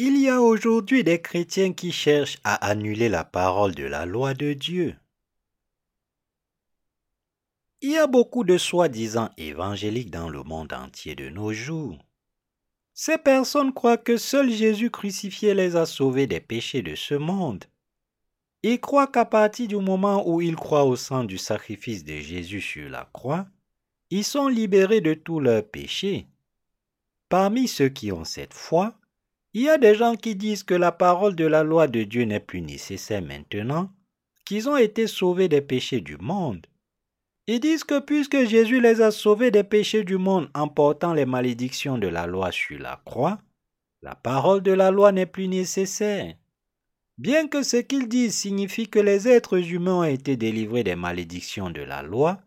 [0.00, 4.32] Il y a aujourd'hui des chrétiens qui cherchent à annuler la parole de la loi
[4.32, 4.94] de Dieu.
[7.80, 11.98] Il y a beaucoup de soi-disant évangéliques dans le monde entier de nos jours.
[12.94, 17.64] Ces personnes croient que seul Jésus crucifié les a sauvés des péchés de ce monde.
[18.62, 22.60] Ils croient qu'à partir du moment où ils croient au sang du sacrifice de Jésus
[22.60, 23.48] sur la croix,
[24.10, 26.28] ils sont libérés de tous leurs péchés.
[27.28, 28.94] Parmi ceux qui ont cette foi,
[29.58, 32.22] il y a des gens qui disent que la parole de la loi de Dieu
[32.22, 33.90] n'est plus nécessaire maintenant,
[34.44, 36.64] qu'ils ont été sauvés des péchés du monde.
[37.48, 41.26] Ils disent que puisque Jésus les a sauvés des péchés du monde en portant les
[41.26, 43.38] malédictions de la loi sur la croix,
[44.00, 46.36] la parole de la loi n'est plus nécessaire.
[47.16, 51.70] Bien que ce qu'ils disent signifie que les êtres humains ont été délivrés des malédictions
[51.70, 52.38] de la loi,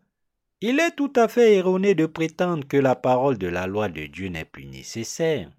[0.62, 4.06] il est tout à fait erroné de prétendre que la parole de la loi de
[4.06, 5.50] Dieu n'est plus nécessaire.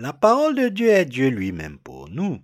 [0.00, 2.38] La parole de Dieu est Dieu lui-même pour nous.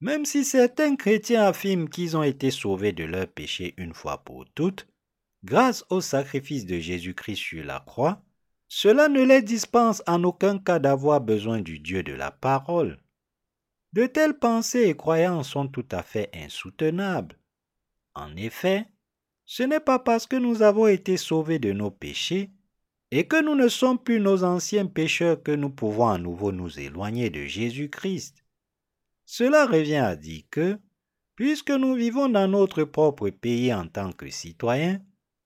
[0.00, 4.44] Même si certains chrétiens affirment qu'ils ont été sauvés de leurs péchés une fois pour
[4.56, 4.88] toutes,
[5.44, 8.24] grâce au sacrifice de Jésus-Christ sur la croix,
[8.66, 12.98] cela ne les dispense en aucun cas d'avoir besoin du Dieu de la parole.
[13.92, 17.38] De telles pensées et croyances sont tout à fait insoutenables.
[18.16, 18.88] En effet,
[19.44, 22.50] ce n'est pas parce que nous avons été sauvés de nos péchés
[23.16, 26.80] et que nous ne sommes plus nos anciens pécheurs que nous pouvons à nouveau nous
[26.80, 28.44] éloigner de Jésus-Christ.
[29.24, 30.80] Cela revient à dire que,
[31.36, 35.00] puisque nous vivons dans notre propre pays en tant que citoyens,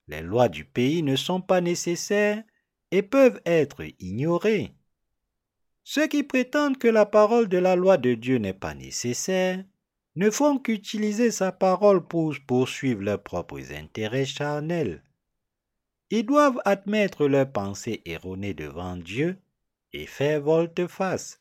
[0.07, 2.43] les lois du pays ne sont pas nécessaires
[2.91, 4.73] et peuvent être ignorées.
[5.85, 9.63] Ceux qui prétendent que la parole de la loi de Dieu n'est pas nécessaire
[10.17, 15.03] ne font qu'utiliser sa parole pour poursuivre leurs propres intérêts charnels.
[16.11, 19.39] Ils doivent admettre leurs pensées erronées devant Dieu
[19.93, 21.41] et faire volte-face.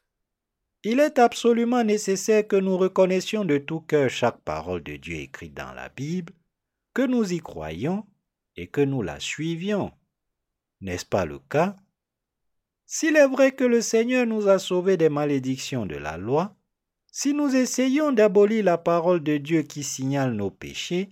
[0.84, 5.53] Il est absolument nécessaire que nous reconnaissions de tout cœur chaque parole de Dieu écrite
[5.53, 6.34] dans la Bible,
[6.94, 8.06] que nous y croyions
[8.56, 9.91] et que nous la suivions.
[10.81, 11.76] N'est-ce pas le cas?
[12.85, 16.56] S'il est vrai que le Seigneur nous a sauvés des malédictions de la loi,
[17.11, 21.10] si nous essayons d'abolir la parole de Dieu qui signale nos péchés,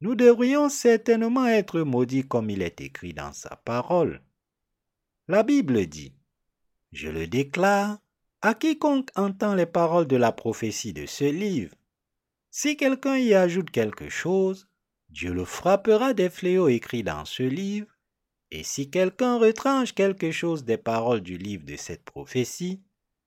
[0.00, 4.22] nous devrions certainement être maudits comme il est écrit dans sa parole.
[5.26, 6.14] La Bible dit,
[6.92, 7.98] Je le déclare
[8.40, 11.74] à quiconque entend les paroles de la prophétie de ce livre.
[12.50, 14.68] Si quelqu'un y ajoute quelque chose,
[15.10, 17.88] Dieu le frappera des fléaux écrits dans ce livre,
[18.50, 22.80] et si quelqu'un retranche quelque chose des paroles du livre de cette prophétie,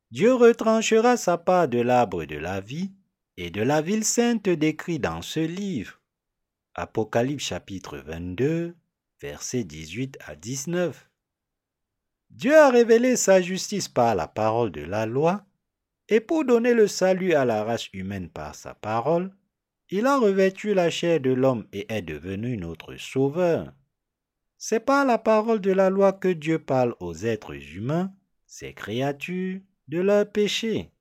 [0.09, 2.91] Dieu retranchera sa part de l'arbre de la vie
[3.37, 6.00] et de la ville sainte décrit dans ce livre.
[6.73, 8.77] Apocalypse chapitre 22,
[9.21, 11.09] versets 18 à 19.
[12.29, 15.43] Dieu a révélé sa justice par la parole de la loi,
[16.07, 19.35] et pour donner le salut à la race humaine par sa parole,
[19.89, 23.73] Il a revêtu la chair de l'homme et est devenu notre sauveur.
[24.57, 28.13] C'est par la parole de la loi que Dieu parle aux êtres humains,
[28.45, 30.93] ses créatures, de leurs péchés.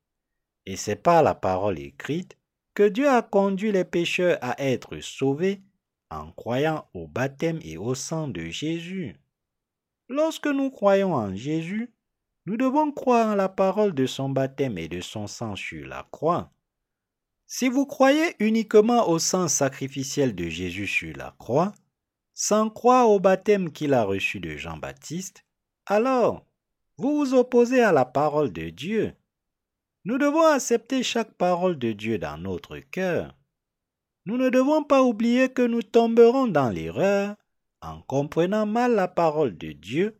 [0.65, 2.37] Et c'est par la parole écrite
[2.73, 5.61] que Dieu a conduit les pécheurs à être sauvés
[6.09, 9.15] en croyant au baptême et au sang de Jésus.
[10.09, 11.93] Lorsque nous croyons en Jésus,
[12.45, 16.07] nous devons croire en la parole de son baptême et de son sang sur la
[16.11, 16.51] croix.
[17.45, 21.73] Si vous croyez uniquement au sang sacrificiel de Jésus sur la croix,
[22.33, 25.45] sans croire au baptême qu'il a reçu de Jean-Baptiste,
[25.85, 26.45] alors
[26.97, 29.13] vous vous opposez à la parole de Dieu.
[30.03, 33.35] Nous devons accepter chaque parole de Dieu dans notre cœur.
[34.25, 37.35] Nous ne devons pas oublier que nous tomberons dans l'erreur
[37.81, 40.19] en comprenant mal la parole de Dieu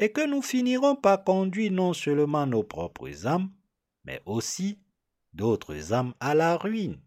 [0.00, 3.50] et que nous finirons par conduire non seulement nos propres âmes,
[4.04, 4.80] mais aussi
[5.32, 7.00] d'autres âmes à la ruine.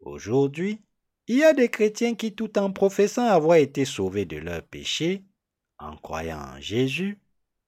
[0.00, 0.80] Aujourd'hui,
[1.28, 5.22] il y a des chrétiens qui, tout en professant avoir été sauvés de leurs péchés,
[5.78, 7.20] en croyant en Jésus,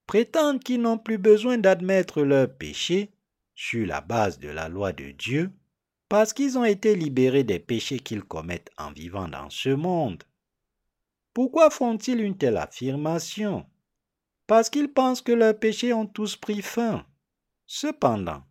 [0.05, 3.12] prétendent qu'ils n'ont plus besoin d'admettre leurs péchés
[3.55, 5.51] sur la base de la loi de Dieu,
[6.09, 10.23] parce qu'ils ont été libérés des péchés qu'ils commettent en vivant dans ce monde.
[11.33, 13.65] Pourquoi font-ils une telle affirmation?
[14.45, 17.05] Parce qu'ils pensent que leurs péchés ont tous pris fin.
[17.65, 18.43] Cependant,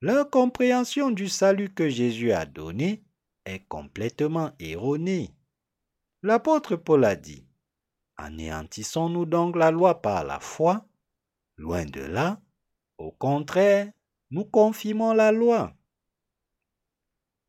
[0.00, 3.02] leur compréhension du salut que Jésus a donné
[3.44, 5.30] est complètement erronée.
[6.22, 7.46] L'apôtre Paul a dit,
[8.16, 10.84] Anéantissons-nous donc la loi par la foi?
[11.56, 12.40] Loin de là,
[12.98, 13.92] au contraire,
[14.30, 15.74] nous confirmons la loi.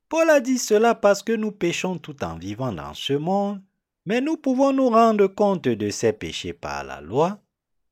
[0.07, 3.61] Paul a dit cela parce que nous péchons tout en vivant dans ce monde,
[4.05, 7.39] mais nous pouvons nous rendre compte de ces péchés par la loi,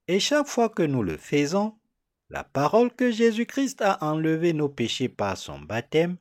[0.08, 1.78] et chaque fois que nous le faisons,
[2.30, 6.18] la parole que Jésus-Christ a enlevé nos péchés par son baptême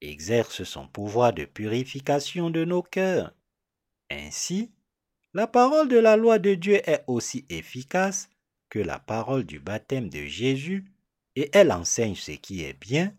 [0.00, 3.32] exerce son pouvoir de purification de nos cœurs.
[4.10, 4.72] Ainsi,
[5.32, 8.28] la parole de la loi de Dieu est aussi efficace
[8.68, 10.90] que la parole du baptême de Jésus,
[11.36, 13.14] et elle enseigne ce qui est bien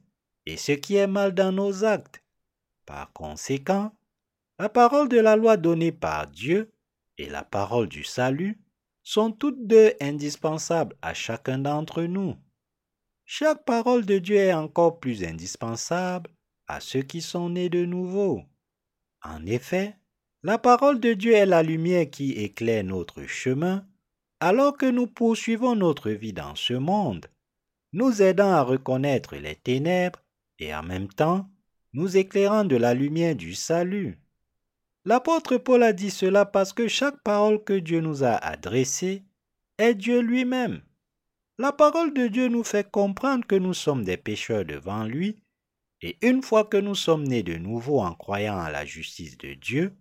[0.45, 2.23] et ce qui est mal dans nos actes.
[2.85, 3.93] Par conséquent,
[4.59, 6.71] la parole de la loi donnée par Dieu
[7.17, 8.59] et la parole du salut
[9.03, 12.35] sont toutes deux indispensables à chacun d'entre nous.
[13.25, 16.29] Chaque parole de Dieu est encore plus indispensable
[16.67, 18.43] à ceux qui sont nés de nouveau.
[19.21, 19.95] En effet,
[20.43, 23.85] la parole de Dieu est la lumière qui éclaire notre chemin
[24.39, 27.27] alors que nous poursuivons notre vie dans ce monde,
[27.93, 30.23] nous aidant à reconnaître les ténèbres
[30.59, 31.49] et en même temps
[31.93, 34.19] nous éclairant de la lumière du salut.
[35.05, 39.23] L'apôtre Paul a dit cela parce que chaque parole que Dieu nous a adressée
[39.77, 40.81] est Dieu lui-même.
[41.57, 45.41] La parole de Dieu nous fait comprendre que nous sommes des pécheurs devant lui,
[46.01, 49.53] et une fois que nous sommes nés de nouveau en croyant à la justice de
[49.53, 49.97] Dieu,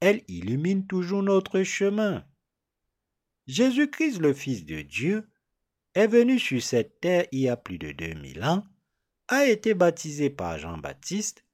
[0.00, 2.24] elle illumine toujours notre chemin.
[3.46, 5.28] Jésus-Christ, le Fils de Dieu,
[5.94, 8.64] est venu sur cette terre il y a plus de 2000 ans,
[9.28, 11.44] a été baptisé par Jean-Baptiste,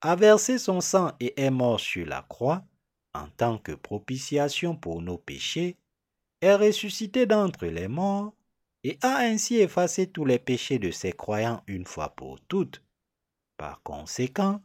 [0.00, 2.64] a versé son sang et est mort sur la croix
[3.14, 5.76] en tant que propitiation pour nos péchés,
[6.40, 8.32] est ressuscité d'entre les morts
[8.84, 12.82] et a ainsi effacé tous les péchés de ses croyants une fois pour toutes.
[13.56, 14.62] Par conséquent,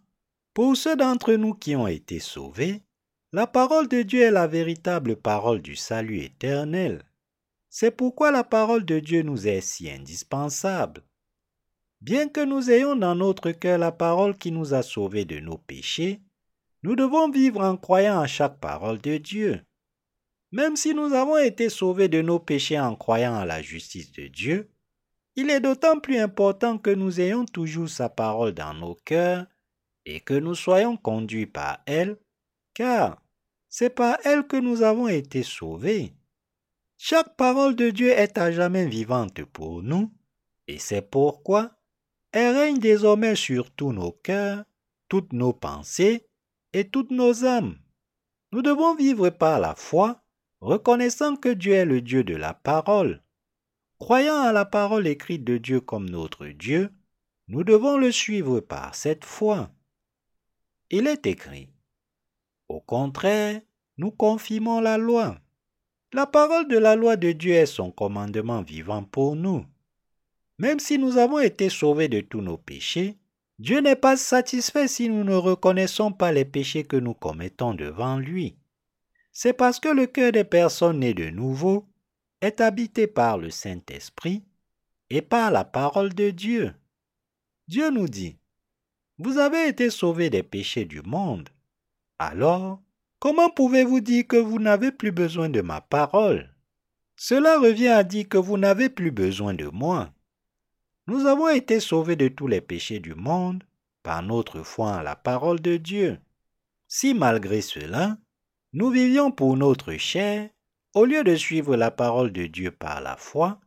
[0.54, 2.84] pour ceux d'entre nous qui ont été sauvés,
[3.32, 7.04] la parole de Dieu est la véritable parole du salut éternel.
[7.76, 11.02] C'est pourquoi la parole de Dieu nous est si indispensable.
[12.02, 15.58] Bien que nous ayons dans notre cœur la parole qui nous a sauvés de nos
[15.58, 16.22] péchés,
[16.84, 19.66] nous devons vivre en croyant à chaque parole de Dieu.
[20.52, 24.28] Même si nous avons été sauvés de nos péchés en croyant à la justice de
[24.28, 24.70] Dieu,
[25.36, 29.48] il est d'autant plus important que nous ayons toujours sa parole dans nos cœurs
[30.06, 32.20] et que nous soyons conduits par elle,
[32.76, 33.20] car
[33.68, 36.14] c'est par elle que nous avons été sauvés.
[37.06, 40.14] Chaque parole de Dieu est à jamais vivante pour nous,
[40.70, 41.76] et c'est pourquoi
[42.32, 44.64] elle règne désormais sur tous nos cœurs,
[45.10, 46.30] toutes nos pensées
[46.72, 47.78] et toutes nos âmes.
[48.54, 50.24] Nous devons vivre par la foi,
[50.62, 53.22] reconnaissant que Dieu est le Dieu de la parole.
[54.00, 56.90] Croyant à la parole écrite de Dieu comme notre Dieu,
[57.50, 59.72] nous devons le suivre par cette foi.
[60.90, 61.68] Il est écrit,
[62.70, 63.60] au contraire,
[63.98, 65.43] nous confirmons la loi.
[66.14, 69.66] La parole de la loi de Dieu est son commandement vivant pour nous.
[70.60, 73.18] Même si nous avons été sauvés de tous nos péchés,
[73.58, 78.20] Dieu n'est pas satisfait si nous ne reconnaissons pas les péchés que nous commettons devant
[78.20, 78.56] lui.
[79.32, 81.88] C'est parce que le cœur des personnes nées de nouveau
[82.42, 84.44] est habité par le Saint-Esprit
[85.10, 86.76] et par la parole de Dieu.
[87.68, 88.38] Dieu nous dit,
[89.18, 91.50] vous avez été sauvés des péchés du monde.
[92.20, 92.83] Alors,
[93.24, 96.50] comment pouvez-vous dire que vous n'avez plus besoin de ma parole?
[97.16, 100.12] Cela revient à dire que vous n'avez plus besoin de moi.
[101.08, 103.64] Nous avons été sauvés de tous les péchés du monde
[104.04, 106.20] par notre foi en la parole de Dieu.
[106.90, 108.18] Si malgré cela,
[108.74, 110.50] nous vivions pour notre chair,
[110.94, 113.62] au lieu de suivre la parole de Dieu par la foi,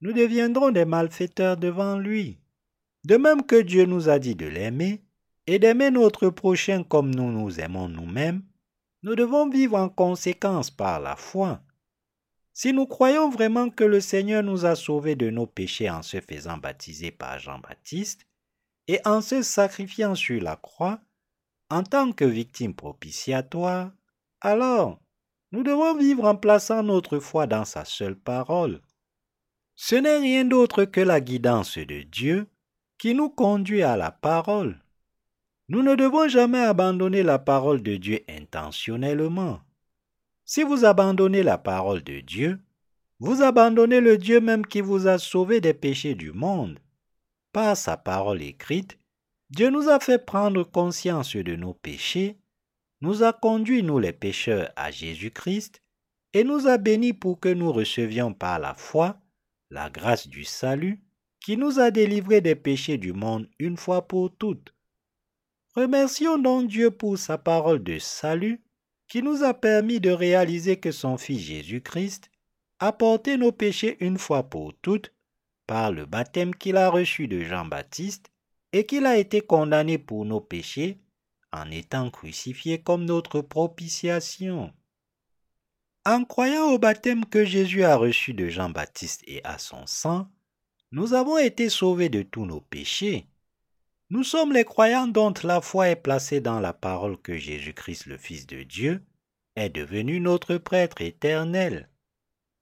[0.00, 2.40] nous deviendrons des malfaiteurs devant lui.
[3.04, 5.04] De même que Dieu nous a dit de l'aimer
[5.46, 8.42] et d'aimer notre prochain comme nous nous aimons nous-mêmes,
[9.02, 11.60] nous devons vivre en conséquence par la foi.
[12.52, 16.20] Si nous croyons vraiment que le Seigneur nous a sauvés de nos péchés en se
[16.20, 18.26] faisant baptiser par Jean-Baptiste
[18.88, 21.00] et en se sacrifiant sur la croix,
[21.68, 23.92] en tant que victime propitiatoire,
[24.40, 25.00] alors
[25.52, 28.80] nous devons vivre en plaçant notre foi dans sa seule parole.
[29.74, 32.48] Ce n'est rien d'autre que la guidance de Dieu
[32.98, 34.82] qui nous conduit à la parole.
[35.68, 39.60] Nous ne devons jamais abandonner la parole de Dieu intentionnellement.
[40.44, 42.60] Si vous abandonnez la parole de Dieu,
[43.18, 46.78] vous abandonnez le Dieu même qui vous a sauvé des péchés du monde.
[47.52, 48.98] Par sa parole écrite,
[49.50, 52.38] Dieu nous a fait prendre conscience de nos péchés,
[53.00, 55.80] nous a conduits, nous les pécheurs, à Jésus-Christ,
[56.32, 59.18] et nous a bénis pour que nous recevions par la foi
[59.70, 61.02] la grâce du salut
[61.40, 64.75] qui nous a délivrés des péchés du monde une fois pour toutes.
[65.76, 68.62] Remercions donc Dieu pour sa parole de salut
[69.08, 72.30] qui nous a permis de réaliser que son Fils Jésus-Christ
[72.78, 75.12] a porté nos péchés une fois pour toutes
[75.66, 78.30] par le baptême qu'il a reçu de Jean-Baptiste
[78.72, 80.98] et qu'il a été condamné pour nos péchés
[81.52, 84.72] en étant crucifié comme notre propitiation.
[86.06, 90.26] En croyant au baptême que Jésus a reçu de Jean-Baptiste et à son sang,
[90.90, 93.26] nous avons été sauvés de tous nos péchés.
[94.08, 98.16] Nous sommes les croyants dont la foi est placée dans la parole que Jésus-Christ, le
[98.16, 99.04] Fils de Dieu,
[99.56, 101.90] est devenu notre prêtre éternel.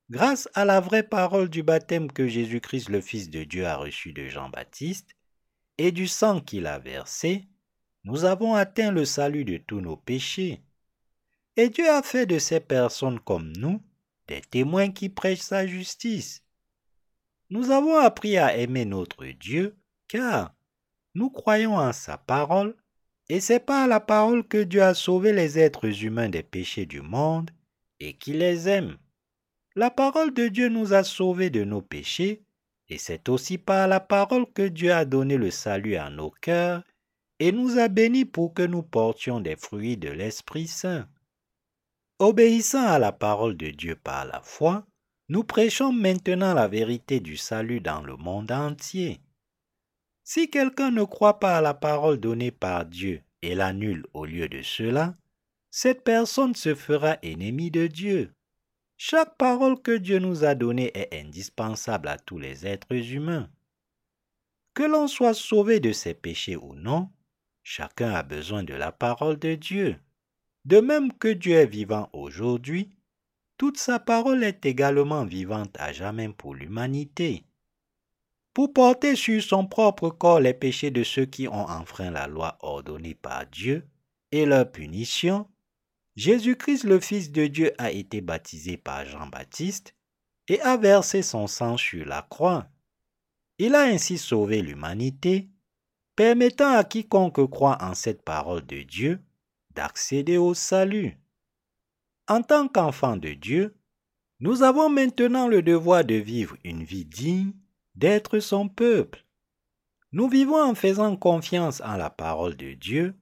[0.09, 4.15] Grâce à la vraie parole du baptême que Jésus-Christ, le Fils de Dieu, a reçu
[4.15, 5.11] de Jean-Baptiste,
[5.77, 7.47] et du sang qu'il a versé,
[8.05, 10.63] nous avons atteint le salut de tous nos péchés.
[11.57, 13.83] Et Dieu a fait de ces personnes comme nous
[14.29, 16.43] des témoins qui prêchent sa justice.
[17.51, 19.77] Nous avons appris à aimer notre Dieu
[20.09, 20.55] car
[21.15, 22.77] nous croyons en sa parole
[23.29, 27.01] et c'est par la parole que Dieu a sauvé les êtres humains des péchés du
[27.01, 27.51] monde
[28.01, 28.99] et qui les aime.
[29.77, 32.43] La parole de Dieu nous a sauvés de nos péchés
[32.89, 36.83] et c'est aussi par la parole que Dieu a donné le salut à nos cœurs
[37.41, 41.09] et nous a bénis pour que nous portions des fruits de l'Esprit Saint.
[42.19, 44.87] Obéissant à la parole de Dieu par la foi,
[45.29, 49.21] nous prêchons maintenant la vérité du salut dans le monde entier.
[50.25, 54.49] Si quelqu'un ne croit pas à la parole donnée par Dieu et l'annule au lieu
[54.49, 55.15] de cela,
[55.71, 58.33] cette personne se fera ennemie de Dieu.
[58.97, 63.51] Chaque parole que Dieu nous a donnée est indispensable à tous les êtres humains.
[64.73, 67.11] Que l'on soit sauvé de ses péchés ou non,
[67.63, 69.97] chacun a besoin de la parole de Dieu.
[70.65, 72.97] De même que Dieu est vivant aujourd'hui,
[73.59, 77.45] toute sa parole est également vivante à jamais pour l'humanité.
[78.55, 82.57] Pour porter sur son propre corps les péchés de ceux qui ont enfreint la loi
[82.61, 83.85] ordonnée par Dieu
[84.31, 85.49] et leur punition,
[86.15, 89.97] Jésus-Christ le Fils de Dieu a été baptisé par Jean-Baptiste
[90.47, 92.69] et a versé son sang sur la croix.
[93.59, 95.49] Il a ainsi sauvé l'humanité,
[96.15, 99.21] permettant à quiconque croit en cette parole de Dieu
[99.71, 101.19] d'accéder au salut.
[102.29, 103.77] En tant qu'enfants de Dieu,
[104.39, 107.53] nous avons maintenant le devoir de vivre une vie digne
[107.95, 109.25] d'être son peuple.
[110.13, 113.15] Nous vivons en faisant confiance en la parole de Dieu,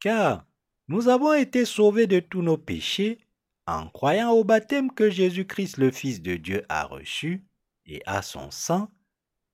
[0.00, 0.44] car
[0.88, 3.18] nous avons été sauvés de tous nos péchés
[3.66, 7.44] en croyant au baptême que Jésus-Christ le Fils de Dieu a reçu
[7.86, 8.90] et à son sang,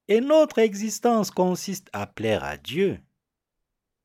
[0.09, 3.01] et notre existence consiste à plaire à Dieu.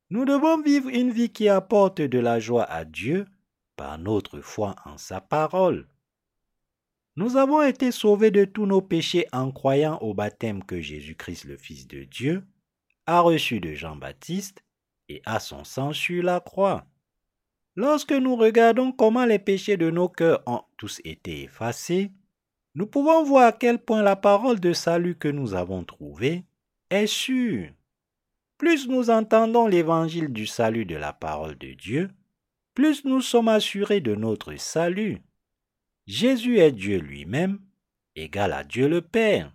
[0.09, 3.25] Nous devons vivre une vie qui apporte de la joie à Dieu
[3.77, 5.87] par notre foi en sa parole.
[7.17, 11.57] Nous avons été sauvés de tous nos péchés en croyant au baptême que Jésus-Christ le
[11.57, 12.43] Fils de Dieu
[13.05, 14.63] a reçu de Jean-Baptiste
[15.09, 16.85] et à son sang sur la croix.
[17.75, 22.11] Lorsque nous regardons comment les péchés de nos cœurs ont tous été effacés,
[22.75, 26.45] nous pouvons voir à quel point la parole de salut que nous avons trouvée
[26.89, 27.69] est sûre.
[28.57, 32.09] Plus nous entendons l'évangile du salut de la parole de Dieu,
[32.73, 35.21] plus nous sommes assurés de notre salut.
[36.07, 37.59] Jésus est Dieu lui-même,
[38.15, 39.53] égal à Dieu le Père.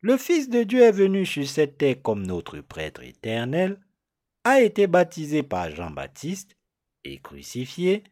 [0.00, 3.80] Le Fils de Dieu est venu sur cette terre comme notre prêtre éternel
[4.44, 6.56] a été baptisé par Jean-Baptiste
[7.04, 8.04] et crucifié,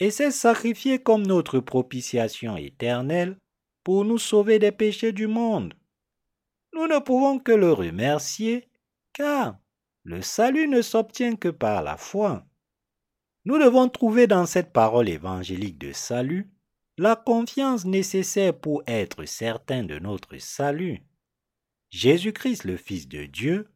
[0.00, 3.38] et s'est sacrifié comme notre propitiation éternelle
[3.84, 5.74] pour nous sauver des péchés du monde.
[6.72, 8.68] Nous ne pouvons que le remercier,
[9.12, 9.58] car
[10.02, 12.44] le salut ne s'obtient que par la foi.
[13.44, 16.50] Nous devons trouver dans cette parole évangélique de salut
[16.96, 21.02] la confiance nécessaire pour être certain de notre salut.
[21.90, 23.68] Jésus-Christ, le Fils de Dieu,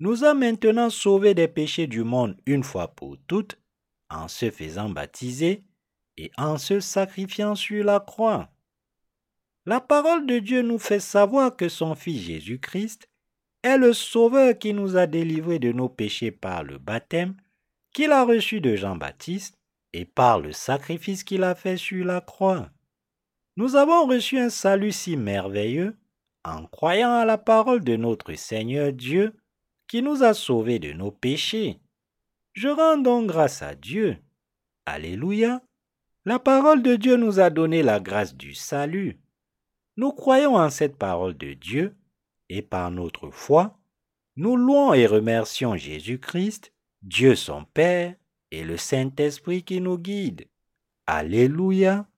[0.00, 3.58] nous a maintenant sauvés des péchés du monde une fois pour toutes
[4.10, 5.64] en se faisant baptiser
[6.16, 8.50] et en se sacrifiant sur la croix.
[9.66, 13.08] La parole de Dieu nous fait savoir que son Fils Jésus-Christ
[13.62, 17.36] est le Sauveur qui nous a délivrés de nos péchés par le baptême
[17.92, 19.57] qu'il a reçu de Jean-Baptiste
[19.92, 22.70] et par le sacrifice qu'il a fait sur la croix.
[23.56, 25.96] Nous avons reçu un salut si merveilleux
[26.44, 29.34] en croyant à la parole de notre Seigneur Dieu
[29.88, 31.80] qui nous a sauvés de nos péchés.
[32.52, 34.18] Je rends donc grâce à Dieu.
[34.86, 35.62] Alléluia.
[36.24, 39.18] La parole de Dieu nous a donné la grâce du salut.
[39.96, 41.96] Nous croyons en cette parole de Dieu
[42.48, 43.78] et par notre foi,
[44.36, 48.14] nous louons et remercions Jésus-Christ, Dieu son Père
[48.50, 50.48] et le Saint-Esprit qui nous guide.
[51.06, 52.08] Alléluia.